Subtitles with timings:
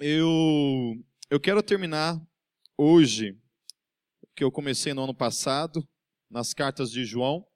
[0.00, 1.00] Eu,
[1.30, 2.20] eu quero terminar
[2.76, 3.40] hoje,
[4.34, 5.88] que eu comecei no ano passado,
[6.28, 7.46] nas cartas de João,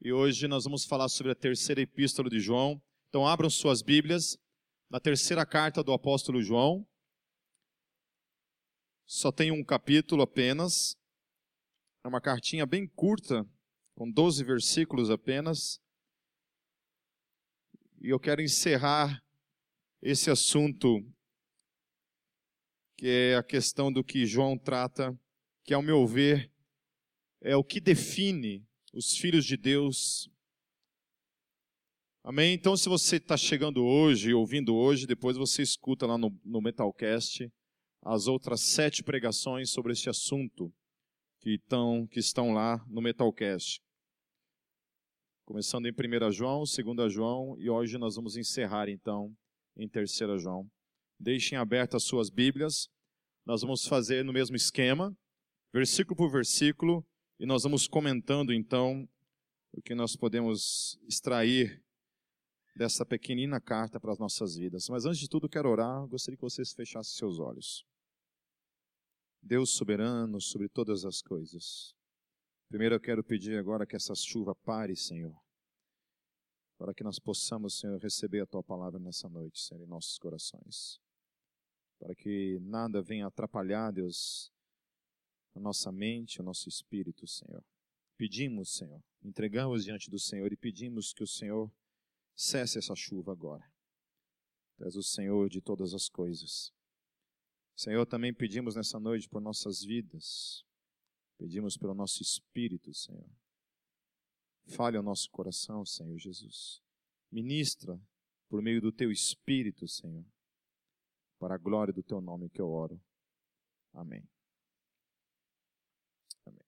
[0.00, 2.82] e hoje nós vamos falar sobre a terceira epístola de João.
[3.10, 4.38] Então abram suas Bíblias
[4.88, 6.88] na terceira carta do apóstolo João.
[9.04, 10.96] Só tem um capítulo apenas.
[12.02, 13.46] É uma cartinha bem curta,
[13.94, 15.78] com 12 versículos apenas.
[18.00, 19.22] E eu quero encerrar
[20.00, 21.04] esse assunto
[22.96, 25.16] que é a questão do que João trata,
[25.64, 26.50] que, ao meu ver,
[27.42, 30.30] é o que define os filhos de Deus.
[32.24, 32.54] Amém?
[32.54, 37.52] Então, se você está chegando hoje, ouvindo hoje, depois você escuta lá no, no Metalcast
[38.02, 40.72] as outras sete pregações sobre este assunto
[41.40, 43.80] que, tão, que estão lá no Metalcast.
[45.44, 49.32] Começando em 1 João, 2 João, e hoje nós vamos encerrar então
[49.76, 50.10] em 3
[50.40, 50.68] João.
[51.18, 52.88] Deixem abertas as suas Bíblias.
[53.44, 55.16] Nós vamos fazer no mesmo esquema,
[55.72, 57.06] versículo por versículo,
[57.38, 59.08] e nós vamos comentando então
[59.72, 61.82] o que nós podemos extrair
[62.74, 64.88] dessa pequenina carta para as nossas vidas.
[64.88, 66.06] Mas antes de tudo, quero orar.
[66.06, 67.84] Gostaria que vocês fechassem seus olhos.
[69.40, 71.94] Deus soberano sobre todas as coisas.
[72.68, 75.34] Primeiro eu quero pedir agora que essa chuva pare, Senhor,
[76.76, 81.00] para que nós possamos, Senhor, receber a tua palavra nessa noite, Senhor, em nossos corações
[82.06, 84.52] para que nada venha atrapalhar, Deus,
[85.56, 87.64] a nossa mente, o nosso espírito, Senhor.
[88.16, 91.68] Pedimos, Senhor, entregamos diante do Senhor e pedimos que o Senhor
[92.32, 93.68] cesse essa chuva agora.
[94.76, 96.72] Tu és o Senhor de todas as coisas.
[97.74, 100.64] Senhor, também pedimos nessa noite por nossas vidas,
[101.36, 103.28] pedimos pelo nosso espírito, Senhor.
[104.68, 106.80] Fale ao nosso coração, Senhor Jesus.
[107.32, 108.00] Ministra
[108.48, 110.24] por meio do teu espírito, Senhor
[111.38, 113.00] para a glória do teu nome que eu oro.
[113.92, 114.22] Amém.
[116.46, 116.64] Amém.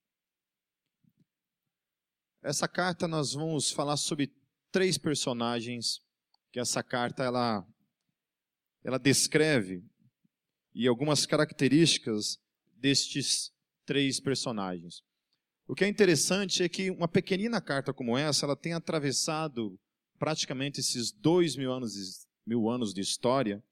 [2.42, 4.33] Essa carta nós vamos falar sobre
[4.70, 6.01] três personagens
[6.51, 7.67] que essa carta ela
[8.84, 9.84] ela descreve
[10.74, 12.39] e algumas características
[12.77, 13.52] destes
[13.84, 15.02] três personagens.
[15.67, 19.78] O que é interessante é que uma pequenina carta como essa, ela tem atravessado
[20.18, 23.62] praticamente esses dois mil anos, mil anos de história,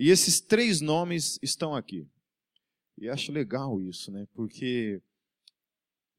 [0.00, 2.08] e esses três nomes estão aqui.
[2.96, 4.28] E acho legal isso, né?
[4.32, 5.02] Porque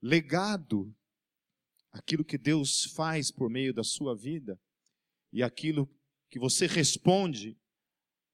[0.02, 0.94] legado,
[1.90, 4.60] aquilo que Deus faz por meio da sua vida,
[5.32, 5.90] e aquilo
[6.30, 7.58] que você responde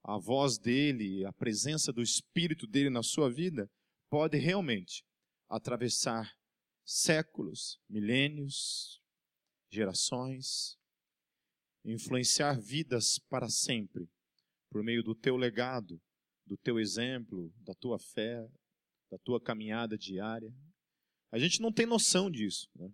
[0.04, 3.70] à voz dele, à presença do Espírito dele na sua vida,
[4.10, 5.06] pode realmente
[5.48, 6.36] atravessar
[6.84, 9.00] séculos, milênios,
[9.70, 10.76] gerações,
[11.84, 14.10] influenciar vidas para sempre
[14.76, 16.02] por meio do teu legado,
[16.46, 18.46] do teu exemplo, da tua fé,
[19.10, 20.54] da tua caminhada diária.
[21.32, 22.68] A gente não tem noção disso.
[22.76, 22.90] Né?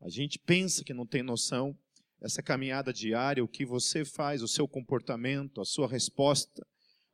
[0.00, 1.76] A gente pensa que não tem noção.
[2.22, 6.64] Essa caminhada diária, o que você faz, o seu comportamento, a sua resposta,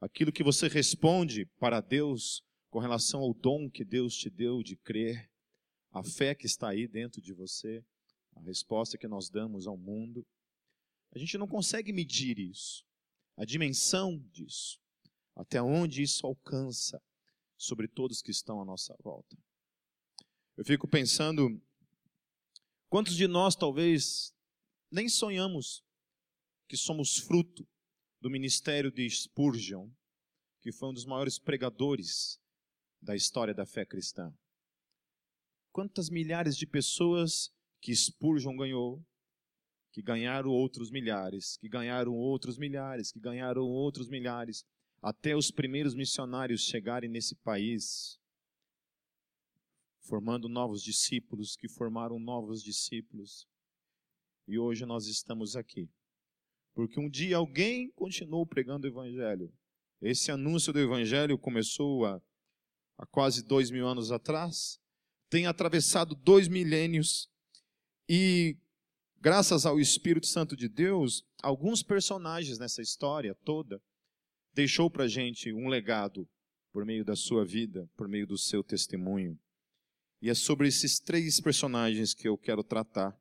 [0.03, 4.77] aquilo que você responde para Deus com relação ao dom que Deus te deu de
[4.77, 5.31] crer,
[5.93, 7.83] a fé que está aí dentro de você,
[8.35, 10.27] a resposta que nós damos ao mundo.
[11.15, 12.86] A gente não consegue medir isso
[13.37, 14.81] a dimensão disso,
[15.35, 17.03] até onde isso alcança
[17.57, 19.37] sobre todos que estão à nossa volta.
[20.57, 21.61] Eu fico pensando,
[22.89, 24.35] quantos de nós talvez
[24.91, 25.85] nem sonhamos
[26.69, 27.69] que somos fruto
[28.21, 29.91] do ministério de Spurgeon,
[30.63, 32.41] que foi um dos maiores pregadores
[33.01, 34.35] da história da fé cristã.
[35.71, 39.05] Quantas milhares de pessoas que Spurgeon ganhou,
[39.97, 44.63] que ganharam outros milhares, que ganharam outros milhares, que ganharam outros milhares,
[45.01, 48.21] até os primeiros missionários chegarem nesse país,
[50.03, 53.49] formando novos discípulos, que formaram novos discípulos.
[54.47, 55.89] E hoje nós estamos aqui.
[56.75, 59.51] Porque um dia alguém continuou pregando o Evangelho.
[60.03, 62.21] Esse anúncio do Evangelho começou há,
[62.99, 64.79] há quase dois mil anos atrás,
[65.31, 67.31] tem atravessado dois milênios
[68.07, 68.59] e
[69.21, 73.83] graças ao Espírito Santo de Deus, alguns personagens nessa história toda
[74.53, 76.29] deixou para gente um legado
[76.73, 79.39] por meio da sua vida, por meio do seu testemunho.
[80.21, 83.15] E é sobre esses três personagens que eu quero tratar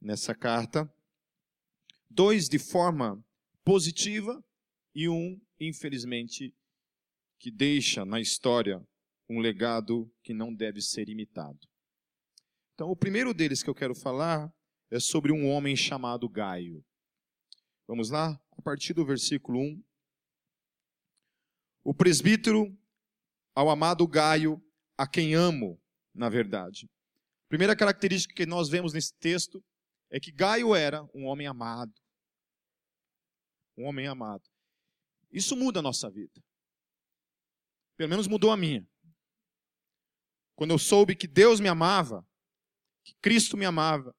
[0.00, 0.92] nessa carta.
[2.10, 3.24] Dois de forma
[3.64, 4.44] positiva
[4.94, 6.54] e um, infelizmente,
[7.38, 8.84] que deixa na história
[9.28, 11.58] um legado que não deve ser imitado.
[12.74, 14.52] Então, o primeiro deles que eu quero falar
[14.92, 16.84] é sobre um homem chamado Gaio.
[17.88, 18.38] Vamos lá?
[18.58, 19.82] A partir do versículo 1.
[21.82, 22.78] o presbítero
[23.54, 24.62] ao amado Gaio,
[24.96, 25.80] a quem amo,
[26.14, 26.90] na verdade.
[27.48, 29.64] Primeira característica que nós vemos nesse texto
[30.10, 31.94] é que Gaio era um homem amado.
[33.78, 34.46] Um homem amado.
[35.30, 36.38] Isso muda a nossa vida.
[37.96, 38.86] Pelo menos mudou a minha.
[40.54, 42.26] Quando eu soube que Deus me amava,
[43.02, 44.14] que Cristo me amava,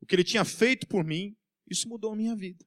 [0.00, 1.36] o que Ele tinha feito por mim,
[1.68, 2.64] isso mudou a minha vida.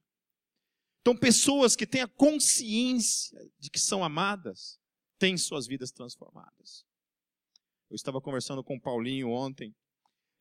[1.02, 4.80] Então, pessoas que têm a consciência de que são amadas,
[5.20, 6.86] têm suas vidas transformadas.
[7.90, 9.76] Eu estava conversando com o Paulinho ontem,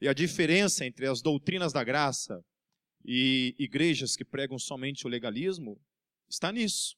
[0.01, 2.45] e a diferença entre as doutrinas da graça
[3.05, 5.81] e igrejas que pregam somente o legalismo
[6.29, 6.97] está nisso.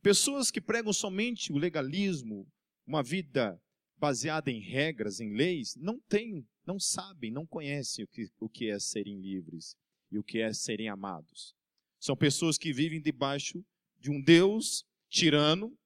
[0.00, 2.48] Pessoas que pregam somente o legalismo,
[2.86, 3.60] uma vida
[3.96, 8.70] baseada em regras, em leis, não têm, não sabem, não conhecem o que, o que
[8.70, 9.76] é serem livres
[10.10, 11.54] e o que é serem amados.
[11.98, 13.64] São pessoas que vivem debaixo
[13.98, 15.76] de um Deus tirano,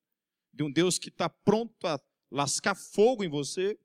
[0.52, 2.00] de um Deus que está pronto a
[2.30, 3.78] lascar fogo em você.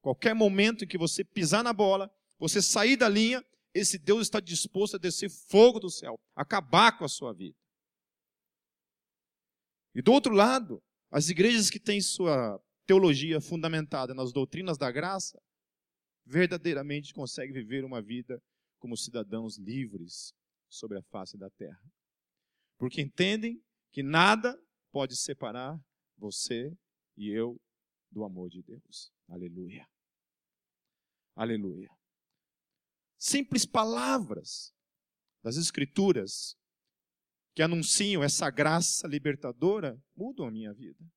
[0.00, 4.40] Qualquer momento em que você pisar na bola, você sair da linha, esse Deus está
[4.40, 7.56] disposto a descer fogo do céu, acabar com a sua vida.
[9.94, 15.40] E do outro lado, as igrejas que têm sua teologia fundamentada nas doutrinas da graça,
[16.26, 18.42] verdadeiramente conseguem viver uma vida
[18.80, 20.34] como cidadãos livres
[20.68, 21.80] sobre a face da terra.
[22.76, 24.60] Porque entendem que nada
[24.90, 25.80] pode separar
[26.18, 26.76] você
[27.16, 27.60] e eu
[28.10, 29.12] do amor de Deus.
[29.28, 29.86] Aleluia.
[31.36, 31.96] Aleluia.
[33.16, 34.74] Simples palavras
[35.44, 36.56] das Escrituras
[37.54, 41.08] que anunciam essa graça libertadora mudam a minha vida.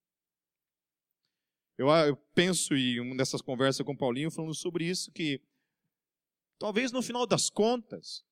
[1.78, 5.42] Eu, ah, eu penso em uma dessas conversas com o Paulinho falando sobre isso, que
[6.60, 8.24] talvez no final das contas,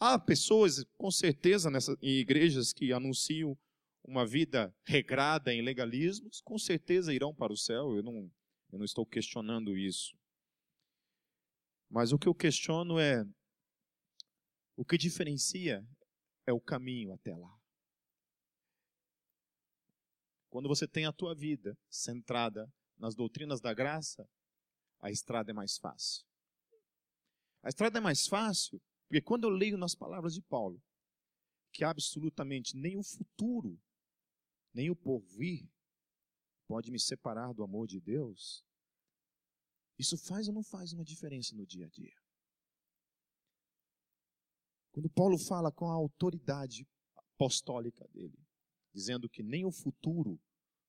[0.00, 3.56] há pessoas, com certeza, nessa, em igrejas que anunciam
[4.02, 7.96] uma vida regrada em legalismos, com certeza irão para o céu.
[7.96, 8.30] Eu não,
[8.72, 10.14] eu não estou questionando isso.
[11.90, 13.24] Mas o que eu questiono é
[14.76, 15.86] o que diferencia
[16.46, 17.54] é o caminho até lá.
[20.54, 24.24] Quando você tem a tua vida centrada nas doutrinas da graça,
[25.00, 26.24] a estrada é mais fácil.
[27.60, 30.80] A estrada é mais fácil porque quando eu leio nas palavras de Paulo
[31.72, 33.76] que absolutamente nem o futuro,
[34.72, 35.68] nem o porvir
[36.68, 38.64] pode me separar do amor de Deus,
[39.98, 42.16] isso faz ou não faz uma diferença no dia a dia?
[44.92, 46.86] Quando Paulo fala com a autoridade
[47.16, 48.43] apostólica dele,
[48.94, 50.40] dizendo que nem o futuro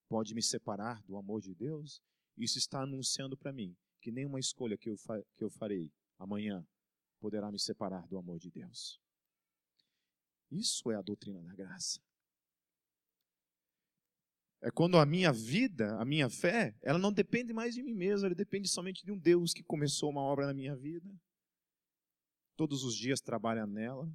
[0.07, 2.01] pode me separar do amor de Deus,
[2.37, 4.95] isso está anunciando para mim que nenhuma escolha que eu,
[5.35, 6.65] que eu farei amanhã
[7.19, 9.01] poderá me separar do amor de Deus.
[10.51, 11.99] Isso é a doutrina da graça.
[14.61, 18.25] É quando a minha vida, a minha fé, ela não depende mais de mim mesmo,
[18.25, 21.09] ela depende somente de um Deus que começou uma obra na minha vida
[22.55, 24.09] todos os dias trabalha nela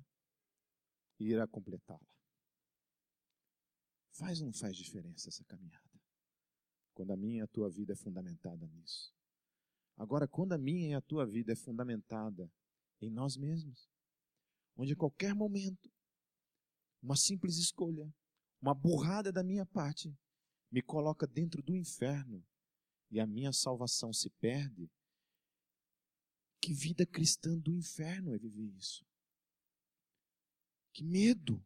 [1.19, 2.01] e irá completá-la.
[4.21, 5.99] Faz ou não faz diferença essa caminhada?
[6.93, 9.15] Quando a minha e a tua vida é fundamentada nisso.
[9.97, 12.53] Agora, quando a minha e a tua vida é fundamentada
[13.01, 13.89] em nós mesmos,
[14.77, 15.91] onde a qualquer momento,
[17.03, 18.13] uma simples escolha,
[18.61, 20.15] uma burrada da minha parte,
[20.71, 22.45] me coloca dentro do inferno
[23.11, 24.91] e a minha salvação se perde,
[26.61, 29.03] que vida cristã do inferno é viver isso?
[30.93, 31.65] Que medo!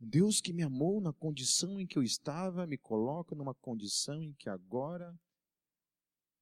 [0.00, 4.32] Deus que me amou na condição em que eu estava, me coloca numa condição em
[4.34, 5.18] que agora,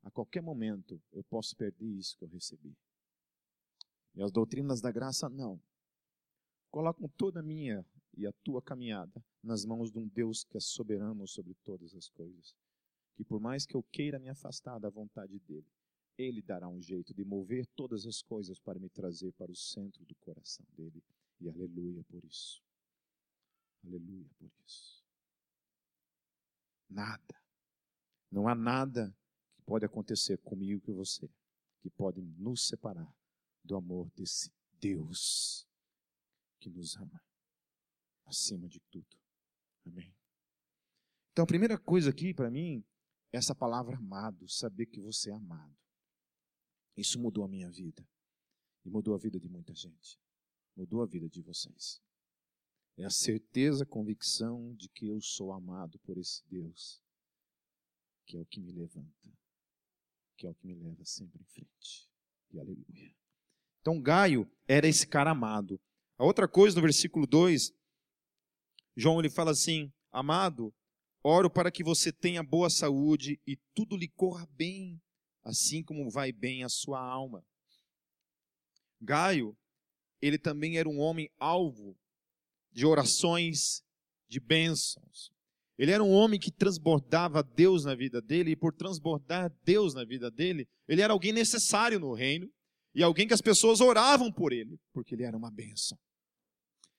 [0.03, 2.77] a qualquer momento, eu posso perder isso que eu recebi.
[4.15, 5.61] E as doutrinas da graça, não.
[6.71, 7.85] Colocam toda a minha
[8.17, 12.09] e a tua caminhada nas mãos de um Deus que é soberano sobre todas as
[12.11, 12.55] coisas
[13.17, 15.67] que por mais que eu queira me afastar da vontade dele,
[16.19, 20.05] ele dará um jeito de mover todas as coisas para me trazer para o centro
[20.05, 21.03] do coração dele.
[21.41, 22.63] E aleluia por isso.
[23.85, 25.05] Aleluia por isso.
[26.89, 27.43] Nada.
[28.31, 29.17] Não há nada
[29.55, 31.29] que pode acontecer comigo e você
[31.81, 33.15] que pode nos separar
[33.63, 35.67] do amor desse Deus
[36.59, 37.23] que nos ama
[38.25, 39.17] acima de tudo.
[39.87, 40.15] Amém.
[41.33, 42.85] Então a primeira coisa aqui para mim
[43.33, 45.77] essa palavra amado, saber que você é amado.
[46.97, 48.07] Isso mudou a minha vida.
[48.85, 50.19] E mudou a vida de muita gente.
[50.75, 52.01] Mudou a vida de vocês.
[52.99, 57.03] É a certeza, a convicção de que eu sou amado por esse Deus,
[58.25, 59.31] que é o que me levanta,
[60.37, 62.09] que é o que me leva sempre em frente.
[62.51, 63.15] E aleluia.
[63.81, 65.79] Então Gaio era esse cara amado.
[66.17, 67.71] A outra coisa, no versículo 2,
[68.97, 70.75] João ele fala assim: Amado,
[71.23, 74.99] oro para que você tenha boa saúde e tudo lhe corra bem,
[75.45, 77.45] assim como vai bem a sua alma.
[79.03, 79.55] Gaio,
[80.23, 81.95] ele também era um homem alvo
[82.77, 83.83] de orações
[84.29, 85.33] de bênçãos.
[85.79, 90.05] Ele era um homem que transbordava Deus na vida dele, e por transbordar Deus na
[90.05, 92.47] vida dele, ele era alguém necessário no reino,
[92.95, 95.99] e alguém que as pessoas oravam por ele, porque ele era uma bênção.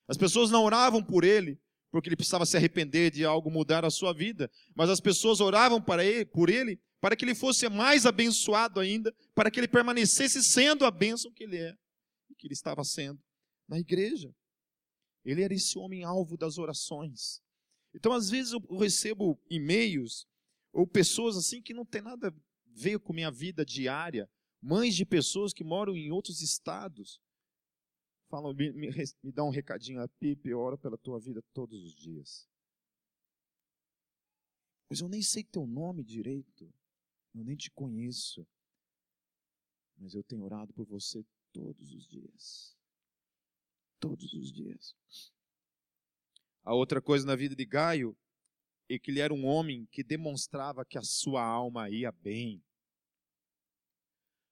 [0.08, 3.90] As pessoas não oravam por ele porque ele precisava se arrepender de algo mudar a
[3.90, 8.06] sua vida, mas as pessoas oravam para ele, por ele para que ele fosse mais
[8.06, 11.74] abençoado ainda, para que ele permanecesse sendo a bênção que ele é
[12.38, 13.20] que ele estava sendo
[13.68, 14.32] na igreja.
[15.28, 17.44] Ele era esse homem alvo das orações.
[17.94, 20.26] Então, às vezes, eu recebo e-mails
[20.72, 22.34] ou pessoas assim que não tem nada a
[22.68, 24.30] ver com minha vida diária,
[24.62, 27.22] mães de pessoas que moram em outros estados,
[28.30, 28.90] falam, me, me,
[29.22, 32.48] me dá um recadinho, a Pipe, ora pela tua vida todos os dias.
[34.88, 36.74] Pois eu nem sei teu nome direito,
[37.36, 38.48] eu nem te conheço,
[39.98, 42.77] mas eu tenho orado por você todos os dias.
[44.00, 44.96] Todos os dias.
[46.64, 48.16] A outra coisa na vida de Gaio
[48.90, 52.64] é que ele era um homem que demonstrava que a sua alma ia bem.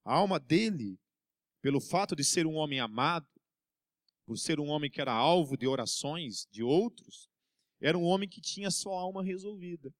[0.03, 0.99] A alma dele,
[1.61, 3.27] pelo fato de ser um homem amado,
[4.25, 7.29] por ser um homem que era alvo de orações de outros,
[7.79, 9.93] era um homem que tinha sua alma resolvida.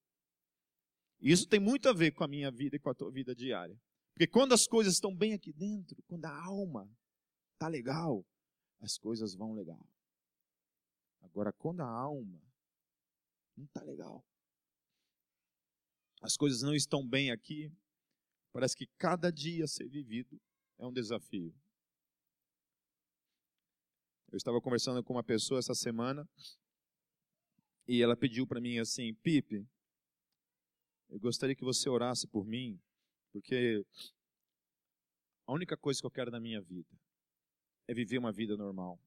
[1.19, 3.79] Isso tem muito a ver com a minha vida e com a tua vida diária.
[4.13, 6.89] Porque quando as coisas estão bem aqui dentro, quando a alma
[7.53, 8.25] está legal,
[8.81, 9.87] as coisas vão legal.
[11.21, 12.41] Agora, quando a alma
[13.57, 14.23] não está legal,
[16.21, 17.71] as coisas não estão bem aqui,
[18.51, 20.39] parece que cada dia ser vivido
[20.77, 21.53] é um desafio.
[24.31, 26.27] Eu estava conversando com uma pessoa essa semana
[27.87, 29.67] e ela pediu para mim assim: Pipe,
[31.09, 32.79] eu gostaria que você orasse por mim,
[33.31, 33.85] porque
[35.45, 36.89] a única coisa que eu quero na minha vida
[37.87, 38.99] é viver uma vida normal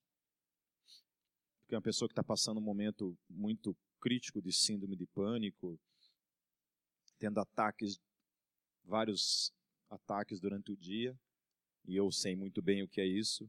[1.68, 5.78] porque uma pessoa que está passando um momento muito crítico de síndrome de pânico,
[7.18, 8.00] tendo ataques,
[8.82, 9.52] vários
[9.90, 11.14] ataques durante o dia,
[11.84, 13.46] e eu sei muito bem o que é isso.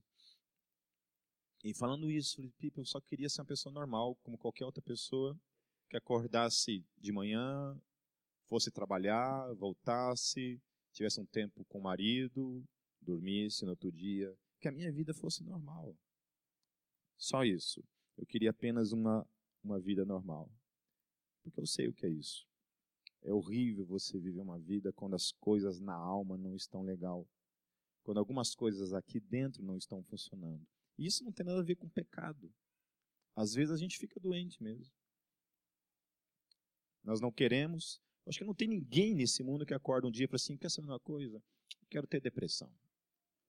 [1.64, 2.42] E falando isso,
[2.76, 5.40] eu só queria ser uma pessoa normal, como qualquer outra pessoa,
[5.90, 7.82] que acordasse de manhã,
[8.50, 12.62] fosse trabalhar, voltasse, tivesse um tempo com o marido,
[13.00, 15.96] dormisse no outro dia, que a minha vida fosse normal.
[17.18, 17.84] Só isso.
[18.18, 19.28] Eu queria apenas uma,
[19.64, 20.52] uma vida normal.
[21.44, 22.48] Porque eu sei o que é isso.
[23.22, 27.28] É horrível você viver uma vida quando as coisas na alma não estão legal.
[28.04, 30.66] Quando algumas coisas aqui dentro não estão funcionando.
[30.98, 32.54] E isso não tem nada a ver com pecado.
[33.36, 34.92] Às vezes a gente fica doente mesmo.
[37.04, 38.02] Nós não queremos.
[38.26, 40.70] Acho que não tem ninguém nesse mundo que acorda um dia e fala assim: quer
[40.70, 41.42] saber uma coisa?
[41.90, 42.72] Quero ter depressão.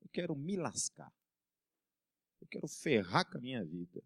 [0.00, 1.12] Eu quero me lascar.
[2.40, 4.02] Eu quero ferrar com a minha vida.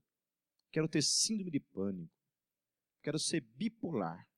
[0.71, 2.13] Quero ter síndrome de pânico.
[3.03, 4.29] Quero ser bipolar.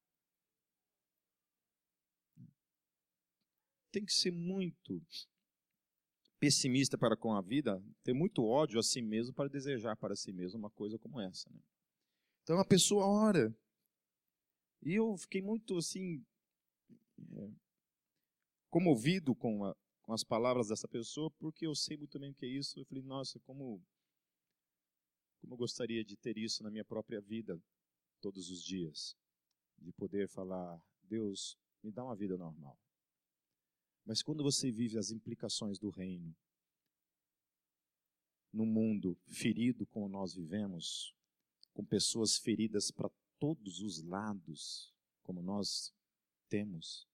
[3.91, 5.01] Tem que ser muito
[6.39, 10.33] pessimista para com a vida, ter muito ódio a si mesmo para desejar para si
[10.33, 11.49] mesmo uma coisa como essa.
[11.51, 11.61] Né?
[12.43, 13.57] Então a pessoa ora.
[14.83, 16.25] E eu fiquei muito assim,
[17.19, 17.51] é,
[18.69, 19.75] comovido com, a,
[20.07, 22.79] com as palavras dessa pessoa, porque eu sei muito bem o que é isso.
[22.79, 23.83] Eu falei, nossa, como
[25.41, 27.61] como eu gostaria de ter isso na minha própria vida
[28.21, 29.17] todos os dias,
[29.79, 32.79] de poder falar: Deus, me dá uma vida normal.
[34.05, 36.35] Mas quando você vive as implicações do reino,
[38.53, 41.15] no mundo ferido como nós vivemos,
[41.75, 45.93] com pessoas feridas para todos os lados, como nós
[46.49, 47.07] temos,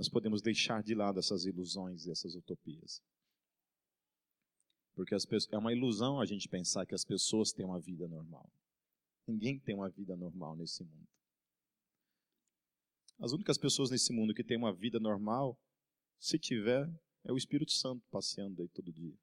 [0.00, 3.02] nós podemos deixar de lado essas ilusões e essas utopias.
[4.94, 8.50] Porque pessoas, é uma ilusão a gente pensar que as pessoas têm uma vida normal.
[9.28, 11.06] Ninguém tem uma vida normal nesse mundo.
[13.18, 15.60] As únicas pessoas nesse mundo que têm uma vida normal,
[16.18, 16.88] se tiver,
[17.22, 19.18] é o Espírito Santo passeando aí todo dia.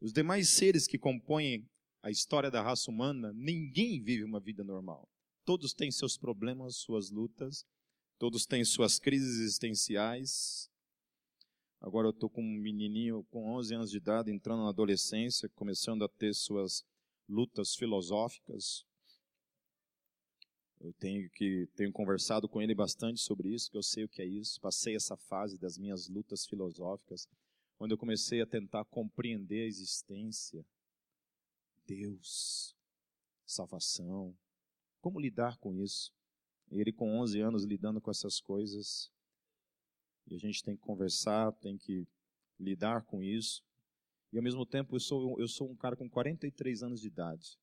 [0.00, 1.64] Os demais seres que compõem
[2.02, 5.08] a história da raça humana, ninguém vive uma vida normal.
[5.44, 7.64] Todos têm seus problemas, suas lutas,
[8.22, 10.70] todos têm suas crises existenciais,
[11.80, 16.04] Agora eu estou com um menininho com 11 anos de idade, entrando na adolescência, começando
[16.04, 16.84] a ter suas
[17.28, 18.86] lutas filosóficas.
[20.80, 24.22] Eu tenho que tenho conversado com ele bastante sobre isso, que eu sei o que
[24.22, 24.60] é isso.
[24.60, 27.26] Passei essa fase das minhas lutas filosóficas,
[27.76, 30.64] quando eu comecei a tentar compreender a existência,
[31.84, 32.76] Deus,
[33.44, 34.38] salvação,
[35.00, 36.12] como lidar com isso.
[36.70, 39.10] Ele com 11 anos lidando com essas coisas,
[40.26, 42.06] e a gente tem que conversar, tem que
[42.58, 43.62] lidar com isso.
[44.32, 47.58] E ao mesmo tempo eu sou, eu sou um cara com 43 anos de idade,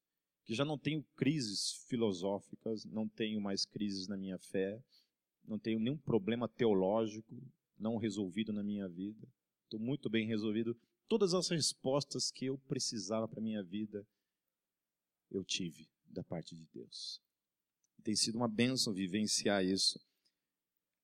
[0.46, 4.80] que já não tenho crises filosóficas, não tenho mais crises na minha fé,
[5.44, 7.36] não tenho nenhum problema teológico
[7.80, 9.28] não resolvido na minha vida.
[9.64, 10.78] Estou muito bem resolvido.
[11.08, 14.06] Todas as respostas que eu precisava para minha vida,
[15.32, 17.22] eu tive da parte de Deus.
[18.04, 20.00] Tem sido uma bênção vivenciar isso.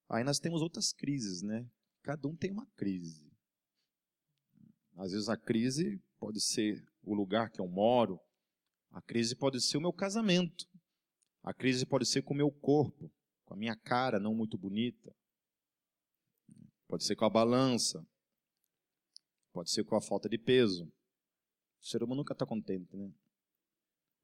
[0.10, 1.68] Aí nós temos outras crises, né?
[2.04, 3.26] Cada um tem uma crise.
[4.96, 8.20] Às vezes a crise pode ser o lugar que eu moro,
[8.92, 10.66] a crise pode ser o meu casamento,
[11.44, 13.12] a crise pode ser com o meu corpo,
[13.44, 15.14] com a minha cara não muito bonita,
[16.88, 18.08] pode ser com a balança,
[19.52, 20.86] pode ser com a falta de peso.
[21.82, 23.12] O ser humano nunca está contente, né?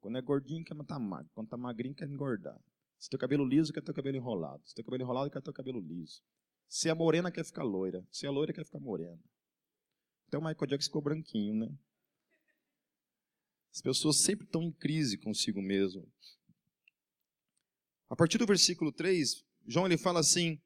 [0.01, 1.29] Quando é gordinho, quer matar magro.
[1.33, 2.59] Quando está magrinho, quer engordar.
[2.99, 4.61] Se tem cabelo liso, quer ter o cabelo enrolado.
[4.67, 6.21] Se tem cabelo enrolado, quer ter o cabelo liso.
[6.67, 8.05] Se é morena, quer ficar loira.
[8.11, 9.19] Se é loira, quer ficar morena.
[10.27, 11.77] Até o Michael Jackson ficou branquinho, né?
[13.73, 16.05] As pessoas sempre estão em crise consigo mesmo.
[18.09, 20.61] A partir do versículo 3, João ele fala assim: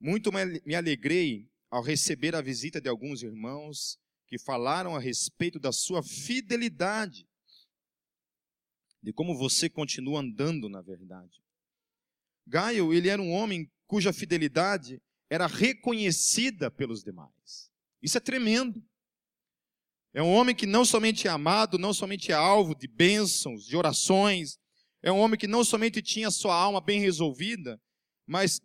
[0.00, 0.30] Muito
[0.64, 6.02] me alegrei ao receber a visita de alguns irmãos que falaram a respeito da sua
[6.02, 7.27] fidelidade,
[9.02, 11.42] de como você continua andando na verdade.
[12.46, 15.00] Gaio, ele era um homem cuja fidelidade
[15.30, 17.70] era reconhecida pelos demais.
[18.02, 18.82] Isso é tremendo.
[20.14, 23.76] É um homem que não somente é amado, não somente é alvo de bênçãos, de
[23.76, 24.58] orações.
[25.02, 27.80] É um homem que não somente tinha sua alma bem resolvida,
[28.26, 28.60] mas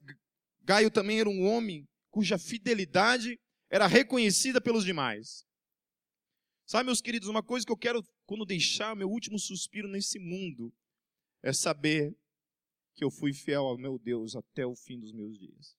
[0.62, 5.46] Gaio também era um homem cuja fidelidade era reconhecida pelos demais.
[6.66, 10.74] Sabe, meus queridos, uma coisa que eu quero, quando deixar meu último suspiro nesse mundo,
[11.42, 12.16] é saber
[12.96, 15.76] que eu fui fiel ao meu Deus até o fim dos meus dias.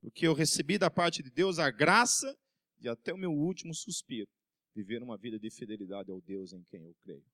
[0.00, 2.38] Porque eu recebi da parte de Deus a graça
[2.78, 4.30] de até o meu último suspiro
[4.74, 7.26] viver uma vida de fidelidade ao Deus em quem eu creio.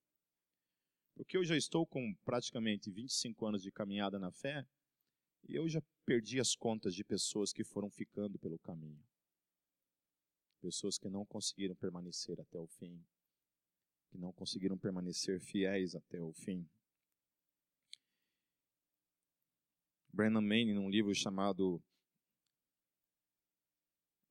[1.14, 4.66] Porque eu já estou com praticamente 25 anos de caminhada na fé
[5.48, 9.04] e eu já perdi as contas de pessoas que foram ficando pelo caminho.
[10.60, 13.04] Pessoas que não conseguiram permanecer até o fim,
[14.16, 16.66] que não conseguiram permanecer fiéis até o fim.
[20.10, 21.82] Brennan Manning, num livro chamado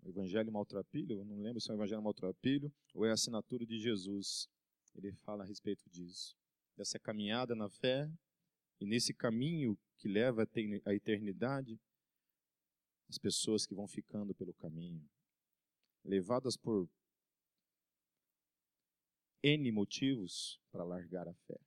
[0.03, 4.49] Evangelho Maltrapilho, não lembro se é o Evangelho Maltrapilho ou é a assinatura de Jesus.
[4.95, 6.35] Ele fala a respeito disso.
[6.75, 8.11] Dessa caminhada na fé
[8.79, 10.47] e nesse caminho que leva
[10.83, 11.79] à eternidade,
[13.07, 15.07] as pessoas que vão ficando pelo caminho,
[16.03, 16.89] levadas por
[19.45, 21.59] N motivos para largar a fé.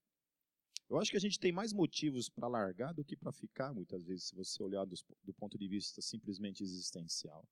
[0.91, 4.05] Eu acho que a gente tem mais motivos para largar do que para ficar, muitas
[4.05, 7.47] vezes, se você olhar do, do ponto de vista simplesmente existencial.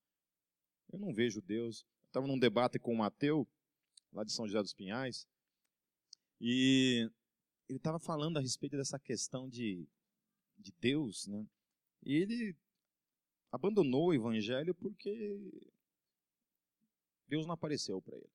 [0.92, 1.86] Eu não vejo Deus.
[2.06, 3.46] Estava num debate com o Mateu,
[4.12, 5.28] lá de São José dos Pinhais,
[6.40, 7.08] e
[7.68, 9.86] ele estava falando a respeito dessa questão de,
[10.58, 11.46] de Deus, né?
[12.04, 12.56] E ele
[13.52, 15.70] abandonou o evangelho porque
[17.28, 18.30] Deus não apareceu para ele.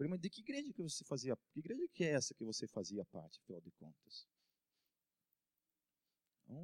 [0.00, 1.36] Falei, mas de que igreja que você fazia?
[1.52, 4.26] Que igreja que é essa que você fazia parte, afinal de contas?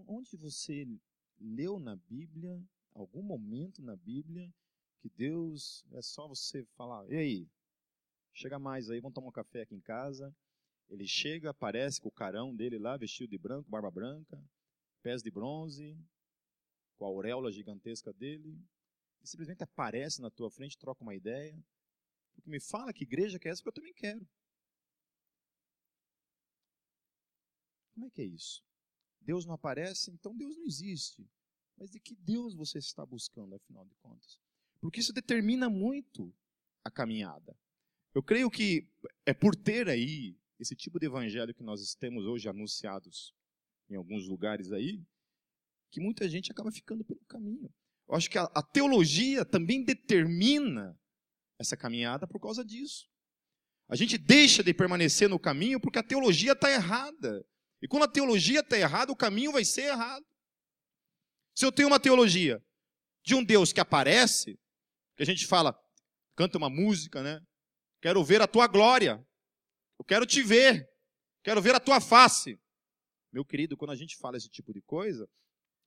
[0.09, 0.87] Onde você
[1.38, 4.51] leu na Bíblia algum momento na Bíblia
[5.03, 7.49] que Deus é só você falar, e aí,
[8.33, 10.35] chega mais aí, vamos tomar um café aqui em casa.
[10.88, 14.42] Ele chega, aparece com o carão dele lá, vestido de branco, barba branca,
[15.03, 15.94] pés de bronze,
[16.96, 18.59] com a auréola gigantesca dele,
[19.20, 21.62] e simplesmente aparece na tua frente, troca uma ideia.
[22.37, 24.27] Porque me fala que igreja que é essa, que eu também quero.
[27.94, 28.62] Como é que é isso?
[29.20, 31.29] Deus não aparece, então Deus não existe.
[31.77, 34.38] Mas de que Deus você está buscando, afinal de contas?
[34.81, 36.33] Porque isso determina muito
[36.85, 37.57] a caminhada.
[38.14, 38.88] Eu creio que
[39.25, 43.35] é por ter aí esse tipo de evangelho que nós temos hoje anunciados
[43.88, 45.03] em alguns lugares aí,
[45.90, 47.72] que muita gente acaba ficando pelo caminho.
[48.09, 50.99] Eu acho que a, a teologia também determina
[51.59, 53.09] essa caminhada por causa disso.
[53.88, 57.45] A gente deixa de permanecer no caminho porque a teologia está errada.
[57.81, 60.25] E quando a teologia está errada, o caminho vai ser errado.
[61.55, 62.62] Se eu tenho uma teologia
[63.25, 64.59] de um Deus que aparece,
[65.16, 65.79] que a gente fala,
[66.35, 67.40] canta uma música, né?
[68.03, 69.25] Quero ver a tua glória.
[69.99, 70.88] Eu quero te ver.
[71.42, 72.59] Quero ver a tua face.
[73.33, 75.29] Meu querido, quando a gente fala esse tipo de coisa,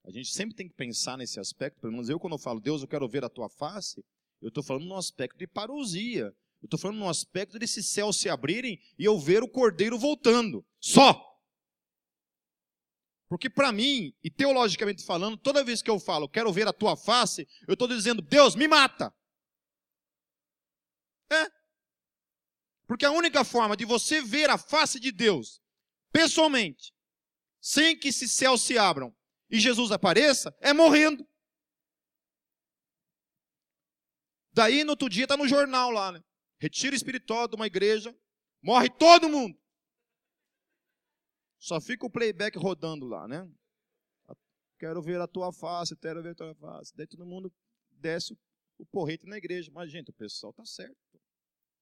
[0.04, 1.80] a gente sempre tem que pensar nesse aspecto.
[1.80, 4.04] Pelo menos eu, quando eu falo, Deus, eu quero ver a tua face,
[4.40, 6.34] Eu estou falando no aspecto de parousia.
[6.62, 10.64] Eu estou falando no aspecto desses céus se abrirem e eu ver o cordeiro voltando.
[10.78, 11.26] Só.
[13.28, 16.96] Porque para mim, e teologicamente falando, toda vez que eu falo, quero ver a tua
[16.96, 19.14] face, eu estou dizendo, Deus, me mata.
[21.30, 21.50] É.
[22.86, 25.62] Porque a única forma de você ver a face de Deus,
[26.12, 26.92] pessoalmente,
[27.60, 29.14] sem que esses céus se abram
[29.48, 31.24] e Jesus apareça, é morrendo.
[34.52, 36.22] Daí no outro dia está no jornal lá, né?
[36.58, 38.14] Retiro espiritual de uma igreja,
[38.62, 39.58] morre todo mundo.
[41.58, 43.48] Só fica o playback rodando lá, né?
[44.78, 46.96] Quero ver a tua face, quero ver a tua face.
[46.96, 47.52] Daí todo mundo
[47.90, 48.32] desce
[48.78, 49.70] o porrete na igreja.
[49.70, 50.96] Mas, gente, o pessoal tá certo.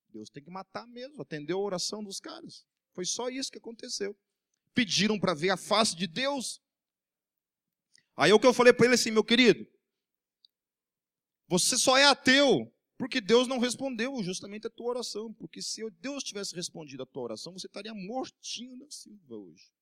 [0.09, 2.66] Deus tem que matar mesmo, atendeu a oração dos caras.
[2.92, 4.16] Foi só isso que aconteceu.
[4.74, 6.61] Pediram para ver a face de Deus.
[8.16, 9.64] Aí é o que eu falei para ele assim, meu querido,
[11.48, 15.32] você só é ateu porque Deus não respondeu justamente a tua oração.
[15.34, 19.72] Porque se Deus tivesse respondido a tua oração, você estaria mortinho na silva hoje.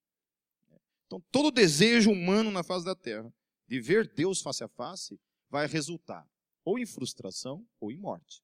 [1.07, 3.33] Então, todo desejo humano na face da terra
[3.67, 6.29] de ver Deus face a face vai resultar
[6.65, 8.43] ou em frustração ou em morte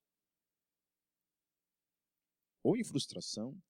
[2.62, 3.61] ou em frustração,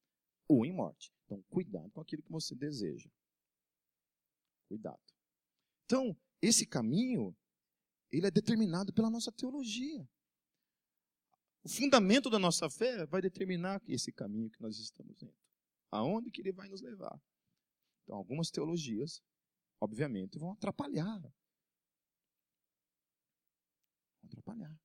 [0.47, 1.11] ou em morte.
[1.25, 3.09] Então, cuidado com aquilo que você deseja.
[4.67, 5.01] Cuidado.
[5.85, 7.35] Então, esse caminho,
[8.17, 10.07] ele é determinado pela nossa teologia.
[11.63, 15.35] O fundamento da nossa fé vai determinar esse caminho que nós estamos indo.
[15.89, 17.19] Aonde que ele vai nos levar.
[18.03, 19.23] Então, algumas teologias,
[19.81, 21.19] obviamente, vão atrapalhar.
[21.21, 21.33] Vão
[24.25, 24.77] atrapalhar.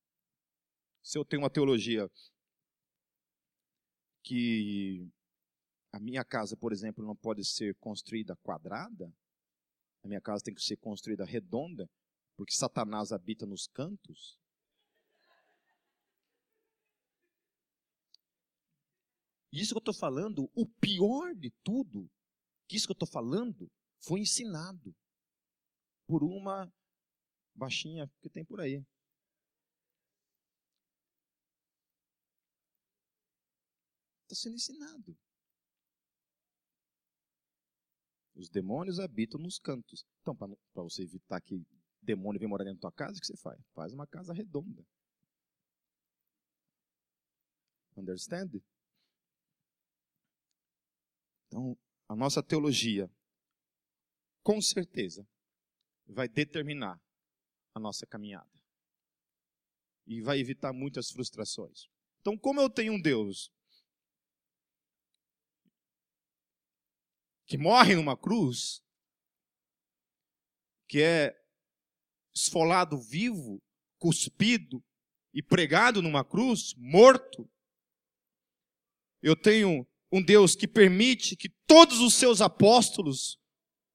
[1.03, 2.09] Se eu tenho uma teologia
[4.23, 5.11] que
[5.93, 9.13] a minha casa, por exemplo, não pode ser construída quadrada,
[10.03, 11.91] a minha casa tem que ser construída redonda,
[12.39, 14.39] porque Satanás habita nos cantos.
[19.51, 22.09] Isso que eu estou falando, o pior de tudo,
[22.69, 24.95] que isso que eu estou falando, foi ensinado
[26.07, 26.73] por uma
[27.57, 28.87] baixinha que tem por aí.
[34.23, 35.19] Está sendo ensinado.
[38.37, 40.07] Os demônios habitam nos cantos.
[40.21, 41.57] Então, para você evitar que
[42.09, 43.61] demônio venha morar dentro da tua casa, o que você faz?
[43.75, 44.83] Faz uma casa redonda.
[47.97, 48.63] Understand?
[51.47, 51.77] Então,
[52.09, 53.11] a nossa teologia,
[54.43, 55.27] com certeza,
[56.07, 56.99] vai determinar
[57.75, 58.51] a nossa caminhada.
[60.07, 61.87] E vai evitar muitas frustrações.
[62.21, 63.53] Então, como eu tenho um Deus
[67.47, 68.83] que morre numa cruz,
[70.87, 71.48] que é
[72.43, 73.63] esfolado vivo,
[73.99, 74.83] cuspido
[75.33, 77.51] e pregado numa cruz, morto.
[79.23, 83.39] Eu tenho um Deus que permite que todos os seus apóstolos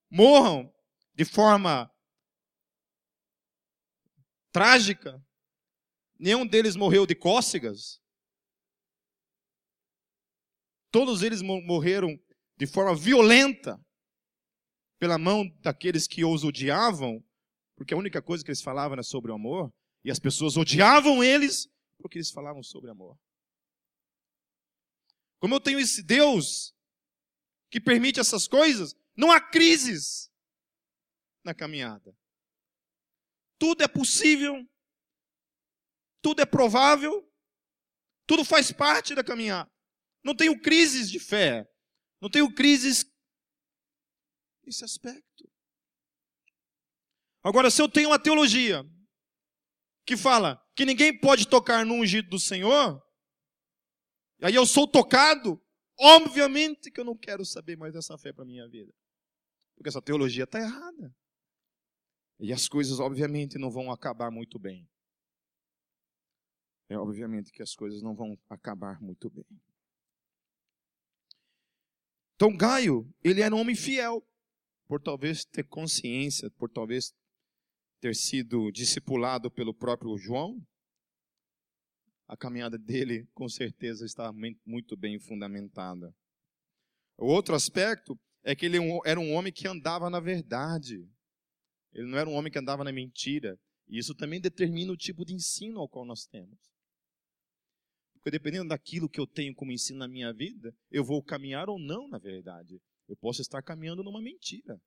[0.10, 0.71] morram
[1.15, 1.91] de forma
[4.51, 5.23] trágica.
[6.19, 7.99] Nenhum deles morreu de cócegas.
[10.91, 12.19] Todos eles morreram
[12.56, 13.84] de forma violenta
[14.99, 17.21] pela mão daqueles que os odiavam,
[17.75, 21.23] porque a única coisa que eles falavam era sobre o amor, e as pessoas odiavam
[21.23, 23.17] eles porque eles falavam sobre amor.
[25.39, 26.75] Como eu tenho esse Deus
[27.69, 30.31] que permite essas coisas, não há crises
[31.43, 32.15] na caminhada.
[33.57, 34.67] Tudo é possível,
[36.21, 37.29] tudo é provável,
[38.25, 39.71] tudo faz parte da caminhada.
[40.23, 41.69] Não tenho crises de fé.
[42.21, 43.05] Não tenho crises
[44.65, 45.49] nesse aspecto.
[47.43, 48.84] Agora, se eu tenho uma teologia
[50.06, 53.03] que fala que ninguém pode tocar no ungido do Senhor,
[54.41, 55.62] aí eu sou tocado,
[55.99, 58.93] obviamente que eu não quero saber mais dessa fé para minha vida.
[59.75, 61.13] Porque essa teologia está errada.
[62.39, 64.88] E as coisas, obviamente, não vão acabar muito bem.
[66.89, 69.45] É obviamente que as coisas não vão acabar muito bem.
[72.36, 74.25] Então Gaio, ele era um homem fiel,
[74.86, 77.13] por talvez ter consciência, por talvez
[78.04, 80.62] ter sido discipulado pelo próprio João.
[82.28, 86.13] A caminhada dele, com certeza, estava muito bem fundamentada.
[87.18, 91.10] O outro aspecto é que ele era um homem que andava na verdade.
[91.94, 93.58] Ele não era um homem que andava na mentira.
[93.88, 96.60] E isso também determina o tipo de ensino ao qual nós temos.
[98.16, 101.80] Porque dependendo daquilo que eu tenho como ensino na minha vida, eu vou caminhar ou
[101.80, 102.82] não na verdade.
[103.08, 104.78] Eu posso estar caminhando numa mentira.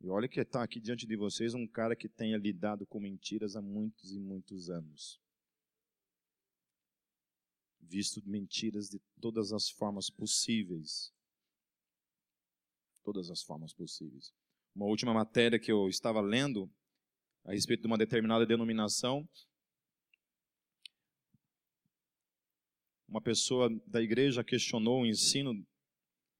[0.00, 3.56] E olha que está aqui diante de vocês um cara que tenha lidado com mentiras
[3.56, 5.20] há muitos e muitos anos.
[7.80, 11.12] Visto mentiras de todas as formas possíveis.
[13.02, 14.32] Todas as formas possíveis.
[14.74, 16.70] Uma última matéria que eu estava lendo
[17.44, 19.28] a respeito de uma determinada denominação.
[23.06, 25.64] Uma pessoa da igreja questionou o ensino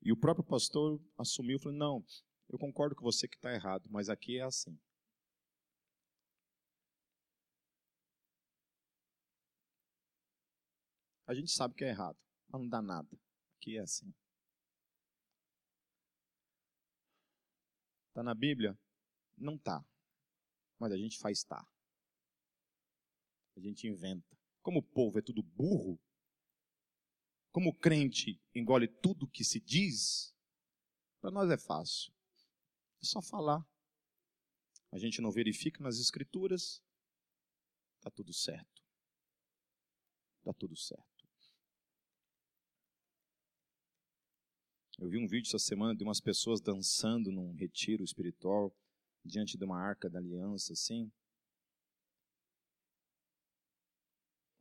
[0.02, 2.04] e o próprio pastor assumiu e falou: Não,
[2.48, 4.78] eu concordo com você que está errado, mas aqui é assim.
[11.26, 13.18] A gente sabe que é errado, mas não dá nada.
[13.56, 14.14] Aqui é assim.
[18.08, 18.78] Está na Bíblia?
[19.36, 19.84] Não está.
[20.78, 21.66] Mas a gente faz tá.
[23.56, 24.36] A gente inventa.
[24.62, 25.98] Como o povo é tudo burro,
[27.50, 30.34] como o crente engole tudo que se diz,
[31.20, 32.13] para nós é fácil.
[33.04, 33.62] É só falar.
[34.90, 36.82] A gente não verifica nas escrituras,
[37.98, 38.82] está tudo certo.
[40.38, 41.28] Está tudo certo.
[44.98, 48.74] Eu vi um vídeo essa semana de umas pessoas dançando num retiro espiritual
[49.22, 51.12] diante de uma arca da aliança, assim.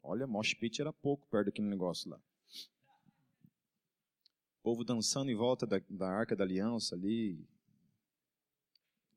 [0.02, 2.18] Olha, Mosh Pit era pouco perto daquele negócio lá.
[4.58, 7.48] O povo dançando em volta da, da arca da aliança ali.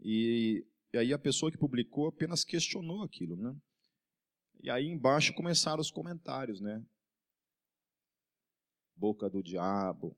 [0.09, 3.61] E, e aí a pessoa que publicou apenas questionou aquilo, né?
[4.63, 6.81] E aí embaixo começaram os comentários, né?
[8.95, 10.17] Boca do diabo.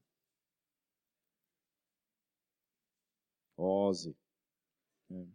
[3.57, 4.14] Ozzy.
[5.11, 5.27] É.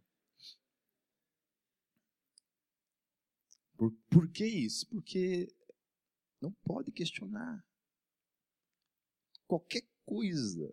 [3.75, 4.87] Por, por que isso?
[4.87, 5.47] Porque
[6.39, 7.65] não pode questionar.
[9.47, 10.71] Qualquer coisa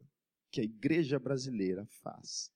[0.50, 2.52] que a igreja brasileira faz,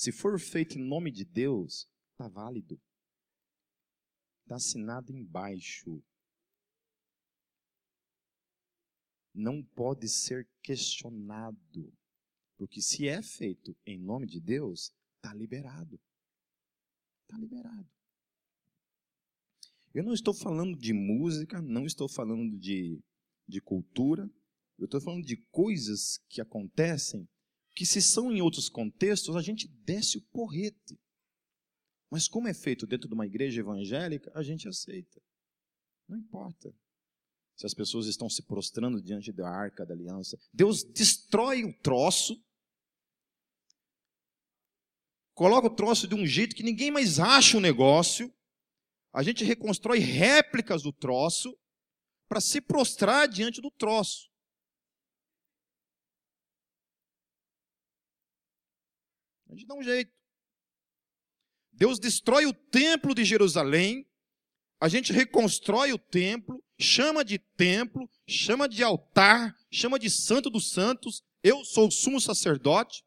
[0.00, 2.80] se for feito em nome de Deus, está válido.
[4.40, 6.02] Está assinado embaixo.
[9.34, 11.92] Não pode ser questionado.
[12.56, 16.00] Porque se é feito em nome de Deus, está liberado.
[17.24, 17.90] Está liberado.
[19.92, 22.98] Eu não estou falando de música, não estou falando de,
[23.46, 24.22] de cultura,
[24.78, 27.28] eu estou falando de coisas que acontecem
[27.80, 31.00] que, se são em outros contextos, a gente desce o porrete.
[32.10, 35.18] Mas como é feito dentro de uma igreja evangélica, a gente aceita.
[36.06, 36.70] Não importa
[37.56, 40.38] se as pessoas estão se prostrando diante da arca da aliança.
[40.52, 42.38] Deus destrói o troço
[45.32, 48.30] coloca o troço de um jeito que ninguém mais acha o negócio,
[49.10, 51.58] a gente reconstrói réplicas do troço
[52.28, 54.29] para se prostrar diante do troço.
[59.50, 60.12] A gente dá um jeito.
[61.72, 64.06] Deus destrói o templo de Jerusalém,
[64.80, 70.70] a gente reconstrói o templo, chama de templo, chama de altar, chama de santo dos
[70.70, 71.22] santos.
[71.42, 73.04] Eu sou o sumo sacerdote.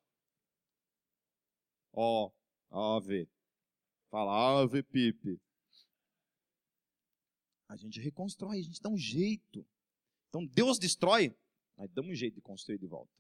[1.91, 2.31] Ó,
[2.69, 3.27] ave.
[4.09, 5.39] Fala ave, pipe.
[7.67, 9.65] A gente reconstrói, a gente dá um jeito.
[10.29, 11.35] Então Deus destrói,
[11.75, 13.11] nós damos um jeito de construir de volta.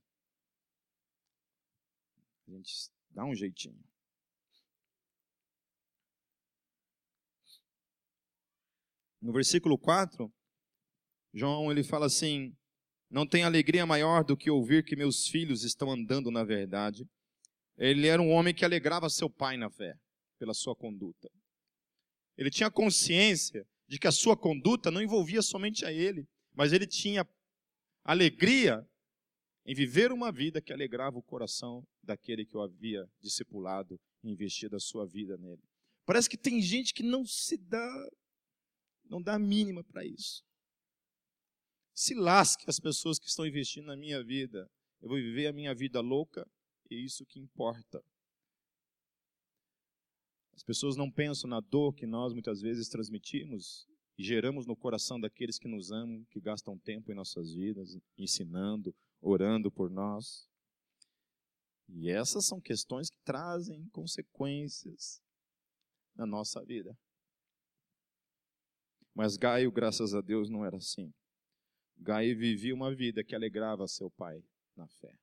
[2.47, 3.81] A gente dá um jeitinho.
[9.21, 10.31] No versículo 4,
[11.33, 12.55] João ele fala assim:
[13.09, 17.07] Não tem alegria maior do que ouvir que meus filhos estão andando na verdade
[17.77, 19.95] ele era um homem que alegrava seu pai na fé,
[20.39, 21.29] pela sua conduta.
[22.37, 26.87] Ele tinha consciência de que a sua conduta não envolvia somente a ele, mas ele
[26.87, 27.27] tinha
[28.03, 28.85] alegria
[29.65, 34.75] em viver uma vida que alegrava o coração daquele que o havia discipulado e investido
[34.75, 35.63] a sua vida nele.
[36.05, 38.09] Parece que tem gente que não se dá,
[39.05, 40.43] não dá a mínima para isso.
[41.93, 44.69] Se lasque as pessoas que estão investindo na minha vida.
[45.01, 46.49] Eu vou viver a minha vida louca
[46.93, 48.03] é isso que importa.
[50.53, 55.19] As pessoas não pensam na dor que nós muitas vezes transmitimos e geramos no coração
[55.19, 60.47] daqueles que nos amam, que gastam tempo em nossas vidas, ensinando, orando por nós.
[61.87, 65.21] E essas são questões que trazem consequências
[66.15, 66.97] na nossa vida.
[69.15, 71.13] Mas Gaio, graças a Deus, não era assim.
[71.97, 74.43] Gaio vivia uma vida que alegrava seu pai
[74.75, 75.15] na fé.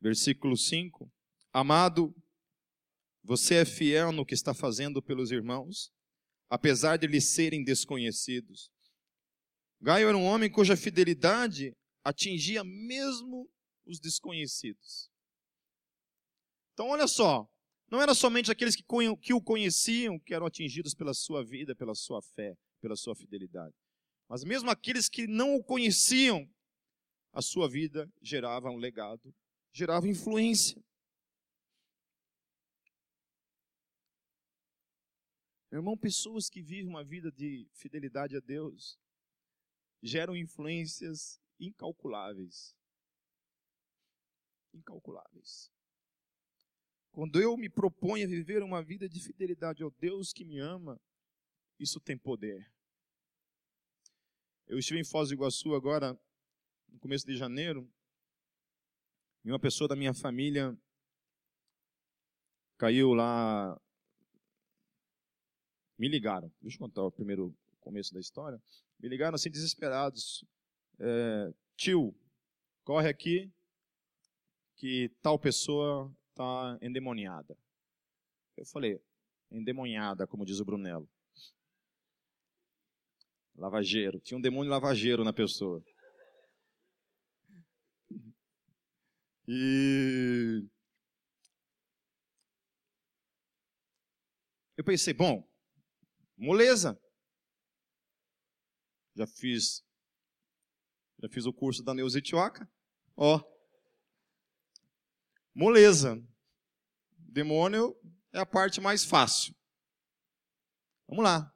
[0.00, 1.10] Versículo 5:
[1.52, 2.12] Amado,
[3.22, 5.92] você é fiel no que está fazendo pelos irmãos,
[6.50, 8.71] apesar de lhes serem desconhecidos.
[9.82, 13.50] Gaio era um homem cuja fidelidade atingia mesmo
[13.84, 15.10] os desconhecidos.
[16.72, 17.50] Então, olha só,
[17.90, 18.84] não era somente aqueles que,
[19.20, 23.74] que o conheciam que eram atingidos pela sua vida, pela sua fé, pela sua fidelidade,
[24.28, 26.48] mas mesmo aqueles que não o conheciam,
[27.32, 29.34] a sua vida gerava um legado,
[29.72, 30.80] gerava influência.
[35.72, 38.96] Meu irmão, pessoas que vivem uma vida de fidelidade a Deus
[40.02, 42.76] geram influências incalculáveis.
[44.74, 45.70] Incalculáveis.
[47.12, 51.00] Quando eu me proponho a viver uma vida de fidelidade ao Deus que me ama,
[51.78, 52.72] isso tem poder.
[54.66, 56.18] Eu estive em Foz do Iguaçu agora,
[56.88, 57.88] no começo de janeiro,
[59.44, 60.76] e uma pessoa da minha família
[62.78, 63.78] caiu lá.
[65.98, 66.50] Me ligaram.
[66.60, 68.60] Deixa eu contar o primeiro começo da história.
[68.98, 70.44] Me ligaram assim, desesperados.
[70.98, 72.14] É, tio,
[72.84, 73.52] corre aqui,
[74.76, 77.56] que tal pessoa está endemoniada.
[78.56, 79.00] Eu falei,
[79.50, 81.08] endemoniada, como diz o Brunello.
[83.56, 84.20] Lavageiro.
[84.20, 85.84] Tinha um demônio lavageiro na pessoa.
[89.46, 90.64] E.
[94.76, 95.46] Eu pensei, bom,
[96.36, 96.98] moleza.
[99.14, 99.84] Já fiz.
[101.20, 102.70] Já fiz o curso da Neuza Itioca.
[103.16, 103.40] Ó,
[105.54, 106.22] moleza.
[107.16, 107.96] Demônio
[108.32, 109.54] é a parte mais fácil.
[111.06, 111.54] Vamos lá.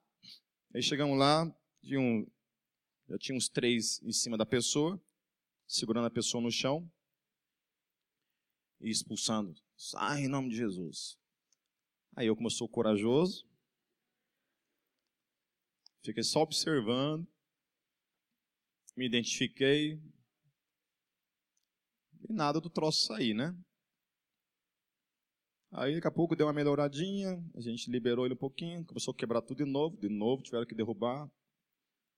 [0.75, 1.51] Aí chegamos lá,
[1.83, 2.27] tinha um,
[3.09, 5.03] já tinha uns três em cima da pessoa,
[5.66, 6.90] segurando a pessoa no chão
[8.81, 9.55] e expulsando.
[9.77, 11.19] Sai em nome de Jesus.
[12.14, 13.49] Aí eu, como eu sou corajoso,
[16.03, 17.27] fiquei só observando,
[18.97, 20.01] me identifiquei,
[22.29, 23.55] e nada do troço sair, né?
[25.71, 29.17] Aí daqui a pouco deu uma melhoradinha, a gente liberou ele um pouquinho, começou a
[29.17, 31.31] quebrar tudo de novo, de novo tiveram que derrubar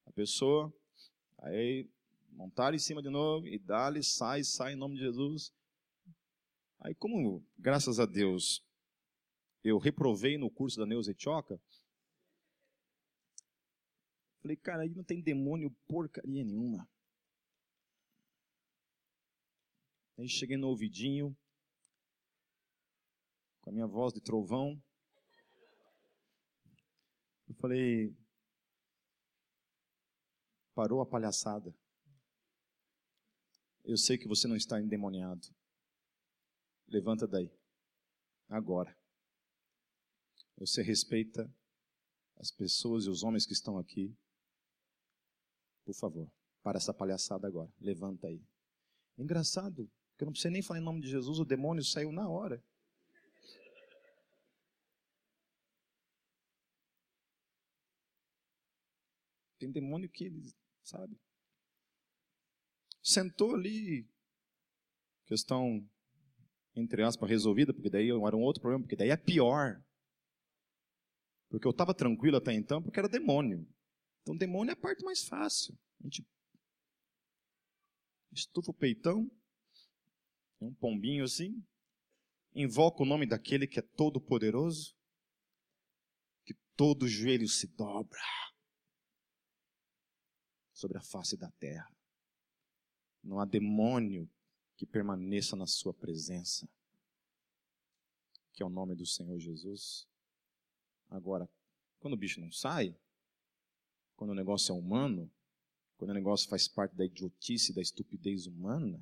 [0.07, 0.73] a pessoa.
[1.41, 1.91] Aí
[2.31, 5.53] montaram em cima de novo e dá-lhe, sai, sai em nome de Jesus.
[6.81, 8.62] Aí como, graças a Deus,
[9.64, 11.61] eu reprovei no curso da Neuza Etioca,
[14.48, 16.88] falei, cara, aí não tem demônio porcaria nenhuma.
[20.16, 21.37] Aí cheguei no ouvidinho,
[23.61, 24.82] com a minha voz de trovão.
[27.46, 28.16] Eu falei,
[30.74, 31.74] parou a palhaçada.
[33.84, 35.46] Eu sei que você não está endemoniado.
[36.88, 37.50] Levanta daí.
[38.48, 38.96] Agora.
[40.56, 41.48] Você respeita
[42.37, 44.16] as pessoas e os homens que estão aqui.
[45.88, 46.31] Por favor,
[46.62, 47.72] para essa palhaçada agora.
[47.81, 48.42] Levanta aí.
[49.16, 52.12] É engraçado, que eu não precisei nem falar em nome de Jesus, o demônio saiu
[52.12, 52.62] na hora.
[59.59, 61.18] Tem demônio que ele, sabe?
[63.03, 64.07] Sentou ali,
[65.24, 65.88] questão,
[66.77, 69.83] entre aspas, resolvida, porque daí era um outro problema, porque daí é pior.
[71.48, 73.66] Porque eu estava tranquilo até então, porque era demônio.
[74.29, 75.75] Então, demônio é a parte mais fácil.
[76.01, 76.23] A gente
[78.31, 79.27] estufa o peitão,
[80.61, 81.64] é um pombinho assim,
[82.55, 84.95] invoca o nome daquele que é todo poderoso,
[86.45, 88.21] que todo joelho se dobra
[90.75, 91.91] sobre a face da terra.
[93.25, 94.31] Não há demônio
[94.77, 96.69] que permaneça na sua presença,
[98.53, 100.07] que é o nome do Senhor Jesus.
[101.09, 101.49] Agora,
[101.99, 102.95] quando o bicho não sai,
[104.18, 105.33] quando o negócio é humano,
[105.96, 109.00] quando o negócio faz parte da idiotice, da estupidez humana,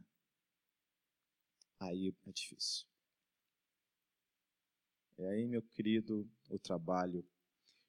[1.81, 2.87] aí é difícil.
[5.17, 7.27] É aí, meu querido, o trabalho.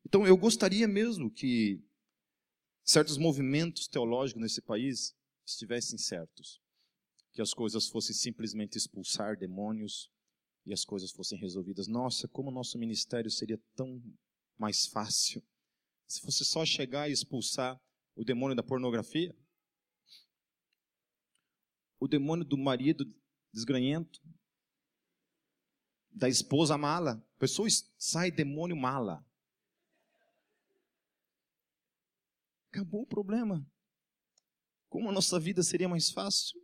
[0.05, 1.83] Então, eu gostaria mesmo que
[2.81, 5.13] certos movimentos teológicos nesse país
[5.45, 6.61] estivessem certos.
[7.33, 10.09] Que as coisas fossem simplesmente expulsar demônios
[10.65, 11.87] e as coisas fossem resolvidas.
[11.87, 14.01] Nossa, como o nosso ministério seria tão
[14.57, 15.43] mais fácil
[16.07, 17.79] se fosse só chegar e expulsar
[18.15, 19.35] o demônio da pornografia,
[21.99, 23.05] o demônio do marido
[23.51, 24.21] desgranhento,
[26.11, 27.23] da esposa mala.
[27.37, 29.23] Pessoas sai demônio mala.
[32.69, 33.65] Acabou o problema.
[34.89, 36.59] Como a nossa vida seria mais fácil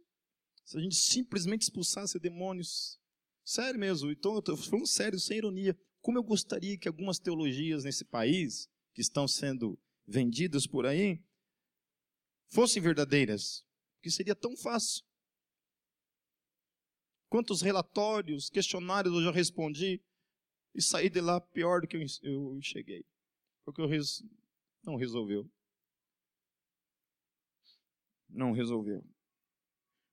[0.63, 2.99] se a gente simplesmente expulsasse demônios.
[3.43, 5.77] Sério mesmo, então eu estou falando sério, sem ironia.
[6.01, 11.21] Como eu gostaria que algumas teologias nesse país, que estão sendo vendidas por aí,
[12.47, 13.65] fossem verdadeiras.
[14.01, 15.03] Que seria tão fácil.
[17.29, 19.99] quantos relatórios, questionários eu já respondi
[20.75, 23.03] e saí de lá pior do que eu cheguei.
[23.65, 24.23] Porque eu res...
[24.83, 25.49] não resolveu.
[28.29, 29.03] Não resolveu.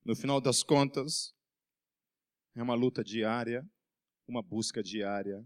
[0.02, 1.34] No final das contas,
[2.54, 3.68] é uma luta diária,
[4.26, 5.44] uma busca diária,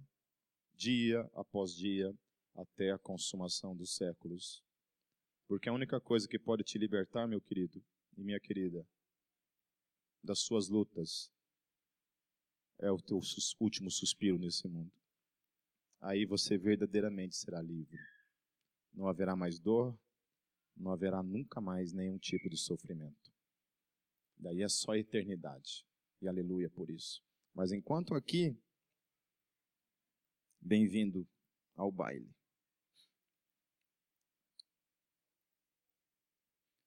[0.75, 2.13] dia após dia,
[2.55, 4.63] até a consumação dos séculos.
[5.47, 7.85] Porque a única coisa que pode te libertar, meu querido
[8.17, 8.87] e minha querida,
[10.23, 11.31] das suas lutas,
[12.79, 13.21] é o teu
[13.61, 14.93] último suspiro nesse mundo.
[16.01, 17.99] Aí você verdadeiramente será livre.
[18.93, 19.99] Não haverá mais dor,
[20.77, 23.33] não haverá nunca mais nenhum tipo de sofrimento.
[24.37, 25.87] Daí é só eternidade.
[26.21, 27.23] E aleluia por isso.
[27.55, 28.57] Mas enquanto aqui,
[30.61, 31.27] bem-vindo
[31.75, 32.35] ao baile.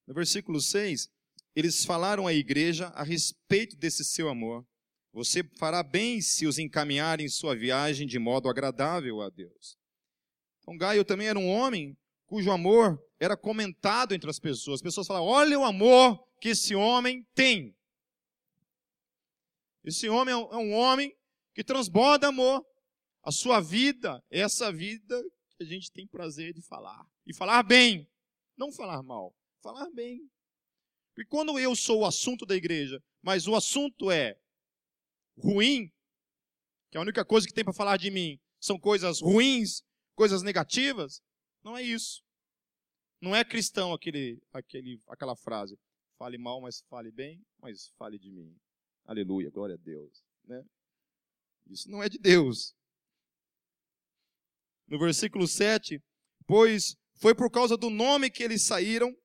[0.07, 1.09] No versículo 6,
[1.53, 4.65] eles falaram à igreja a respeito desse seu amor.
[5.11, 9.77] Você fará bem se os encaminhar em sua viagem de modo agradável a Deus.
[10.61, 14.75] Então, Gaio também era um homem cujo amor era comentado entre as pessoas.
[14.75, 17.75] As pessoas falavam: olha o amor que esse homem tem.
[19.83, 21.15] Esse homem é um é homem
[21.53, 22.65] que transborda amor.
[23.23, 25.21] A sua vida é essa vida
[25.57, 27.05] que a gente tem prazer de falar.
[27.25, 28.07] E falar bem,
[28.55, 30.29] não falar mal, falar bem.
[31.13, 34.39] Porque quando eu sou o assunto da igreja, mas o assunto é
[35.37, 35.91] ruim,
[36.91, 39.83] que a única coisa que tem para falar de mim são coisas ruins,
[40.15, 41.21] coisas negativas,
[41.63, 42.23] não é isso.
[43.19, 45.77] Não é cristão aquele, aquele, aquela frase.
[46.17, 48.55] Fale mal, mas fale bem, mas fale de mim.
[49.05, 50.23] Aleluia, glória a Deus.
[50.43, 50.63] Né?
[51.67, 52.75] Isso não é de Deus.
[54.87, 56.01] No versículo 7,
[56.45, 59.15] pois foi por causa do nome que eles saíram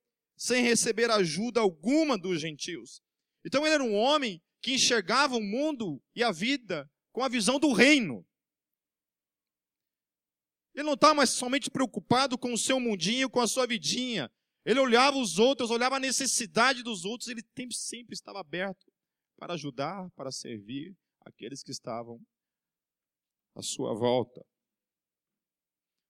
[0.43, 3.01] sem receber ajuda alguma dos gentios.
[3.47, 7.61] Então ele era um homem que enxergava o mundo e a vida com a visão
[7.61, 8.27] do reino.
[10.75, 14.29] Ele não estava mais somente preocupado com o seu mundinho, com a sua vidinha.
[14.65, 18.93] Ele olhava os outros, olhava a necessidade dos outros, ele sempre estava aberto
[19.37, 22.21] para ajudar, para servir aqueles que estavam
[23.55, 24.45] à sua volta.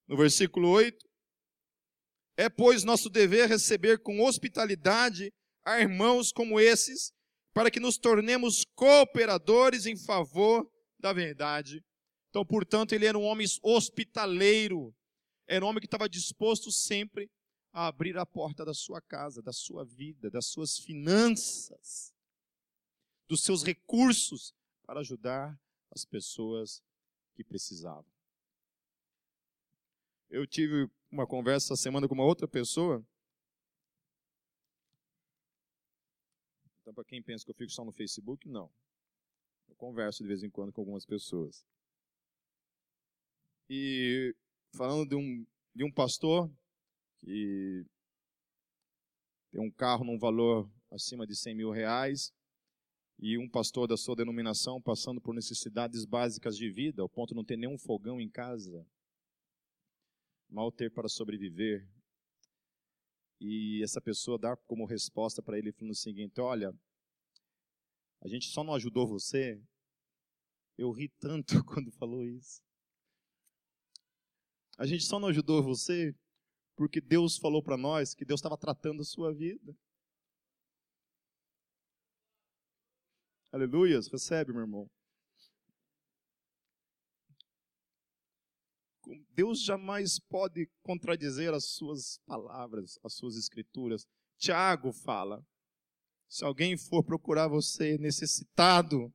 [0.09, 1.12] No versículo 8,
[2.43, 5.33] é, pois, nosso dever receber com hospitalidade
[5.65, 7.13] a irmãos como esses,
[7.55, 10.69] para que nos tornemos cooperadores em favor
[10.99, 11.85] da verdade.
[12.31, 14.93] Então, portanto, ele era um homem hospitaleiro,
[15.47, 17.31] era um homem que estava disposto sempre
[17.73, 22.13] a abrir a porta da sua casa, da sua vida, das suas finanças,
[23.29, 24.53] dos seus recursos
[24.85, 25.57] para ajudar
[25.93, 26.83] as pessoas
[27.37, 28.11] que precisavam.
[30.29, 33.07] Eu tive uma conversa essa semana com uma outra pessoa.
[36.81, 38.73] Então, para quem pensa que eu fico só no Facebook, não.
[39.69, 41.65] Eu converso de vez em quando com algumas pessoas.
[43.69, 44.35] E
[44.75, 46.51] falando de um, de um pastor
[47.19, 47.85] que
[49.51, 52.33] tem um carro num valor acima de 100 mil reais,
[53.19, 57.37] e um pastor da sua denominação passando por necessidades básicas de vida, ao ponto de
[57.37, 58.85] não ter nenhum fogão em casa,
[60.53, 61.89] mal ter para sobreviver.
[63.41, 66.73] E essa pessoa dá como resposta para ele falando o seguinte: Olha,
[68.21, 69.61] a gente só não ajudou você.
[70.79, 72.63] Eu ri tanto quando falou isso.
[74.79, 76.15] A gente só não ajudou você
[76.77, 79.77] porque Deus falou para nós que Deus estava tratando a sua vida.
[83.53, 84.91] Aleluias, recebe, meu irmão.
[89.35, 94.07] Deus jamais pode contradizer as suas palavras, as suas escrituras.
[94.39, 95.45] Tiago fala:
[96.29, 99.13] se alguém for procurar você necessitado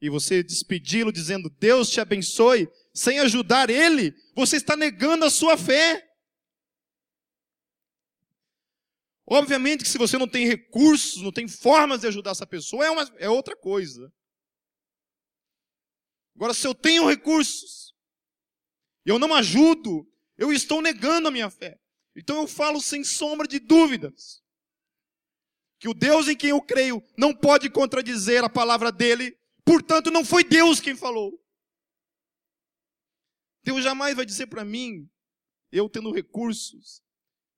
[0.00, 5.56] e você despedi-lo dizendo Deus te abençoe, sem ajudar ele, você está negando a sua
[5.56, 6.06] fé.
[9.26, 12.90] Obviamente que se você não tem recursos, não tem formas de ajudar essa pessoa, é,
[12.90, 14.12] uma, é outra coisa.
[16.34, 17.94] Agora, se eu tenho recursos,
[19.04, 21.80] eu não ajudo, eu estou negando a minha fé.
[22.16, 24.42] Então eu falo sem sombra de dúvidas
[25.78, 30.24] que o Deus em quem eu creio não pode contradizer a palavra dele, portanto não
[30.24, 31.40] foi Deus quem falou.
[33.62, 35.08] Deus jamais vai dizer para mim,
[35.72, 37.02] eu tendo recursos,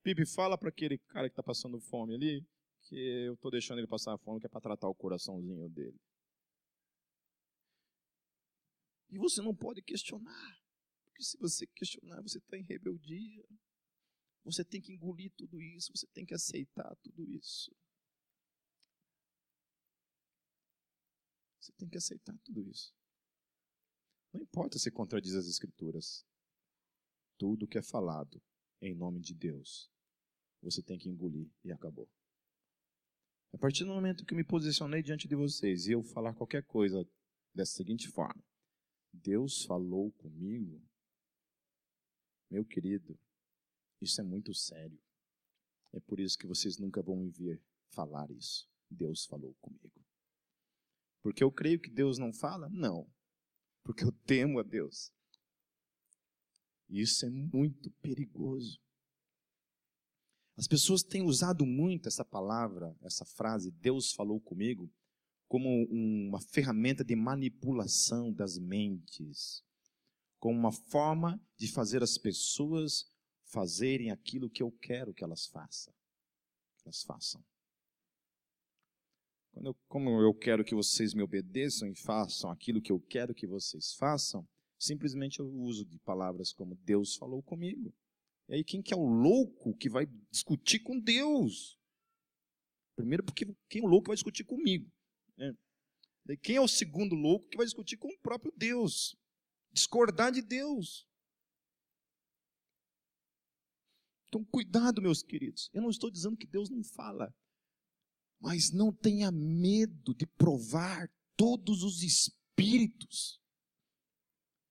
[0.04, 2.46] Bibi, fala para aquele cara que está passando fome ali,
[2.82, 5.98] que eu estou deixando ele passar fome, que é para tratar o coraçãozinho dele.
[9.10, 10.61] E você não pode questionar.
[11.22, 13.44] Porque se você questionar, você está em rebeldia.
[14.44, 17.72] Você tem que engolir tudo isso, você tem que aceitar tudo isso.
[21.60, 22.92] Você tem que aceitar tudo isso.
[24.32, 26.26] Não importa se contradiz as Escrituras.
[27.38, 28.42] Tudo que é falado
[28.80, 29.88] em nome de Deus,
[30.60, 32.10] você tem que engolir e acabou.
[33.52, 37.08] A partir do momento que me posicionei diante de vocês e eu falar qualquer coisa
[37.54, 38.42] dessa seguinte forma:
[39.12, 40.82] Deus falou comigo,
[42.52, 43.18] meu querido,
[43.98, 45.00] isso é muito sério.
[45.90, 48.68] É por isso que vocês nunca vão me ver falar isso.
[48.90, 50.04] Deus falou comigo.
[51.22, 52.68] Porque eu creio que Deus não fala?
[52.68, 53.10] Não.
[53.82, 55.10] Porque eu temo a Deus.
[56.90, 58.78] Isso é muito perigoso.
[60.54, 64.92] As pessoas têm usado muito essa palavra, essa frase, Deus falou comigo,
[65.48, 69.64] como uma ferramenta de manipulação das mentes,
[70.42, 73.08] como uma forma de fazer as pessoas
[73.44, 75.94] fazerem aquilo que eu quero que elas façam.
[76.84, 77.40] Elas façam.
[79.54, 83.46] Eu, como eu quero que vocês me obedeçam e façam aquilo que eu quero que
[83.46, 84.44] vocês façam,
[84.76, 87.94] simplesmente eu uso de palavras como Deus falou comigo.
[88.48, 91.78] E aí, quem que é o louco que vai discutir com Deus?
[92.96, 94.90] Primeiro, porque quem é o louco vai discutir comigo.
[95.36, 95.56] Né?
[96.42, 99.16] quem é o segundo louco que vai discutir com o próprio Deus?
[99.72, 101.06] Discordar de Deus.
[104.28, 105.68] Então, cuidado, meus queridos.
[105.72, 107.34] Eu não estou dizendo que Deus não fala,
[108.40, 113.40] mas não tenha medo de provar todos os espíritos,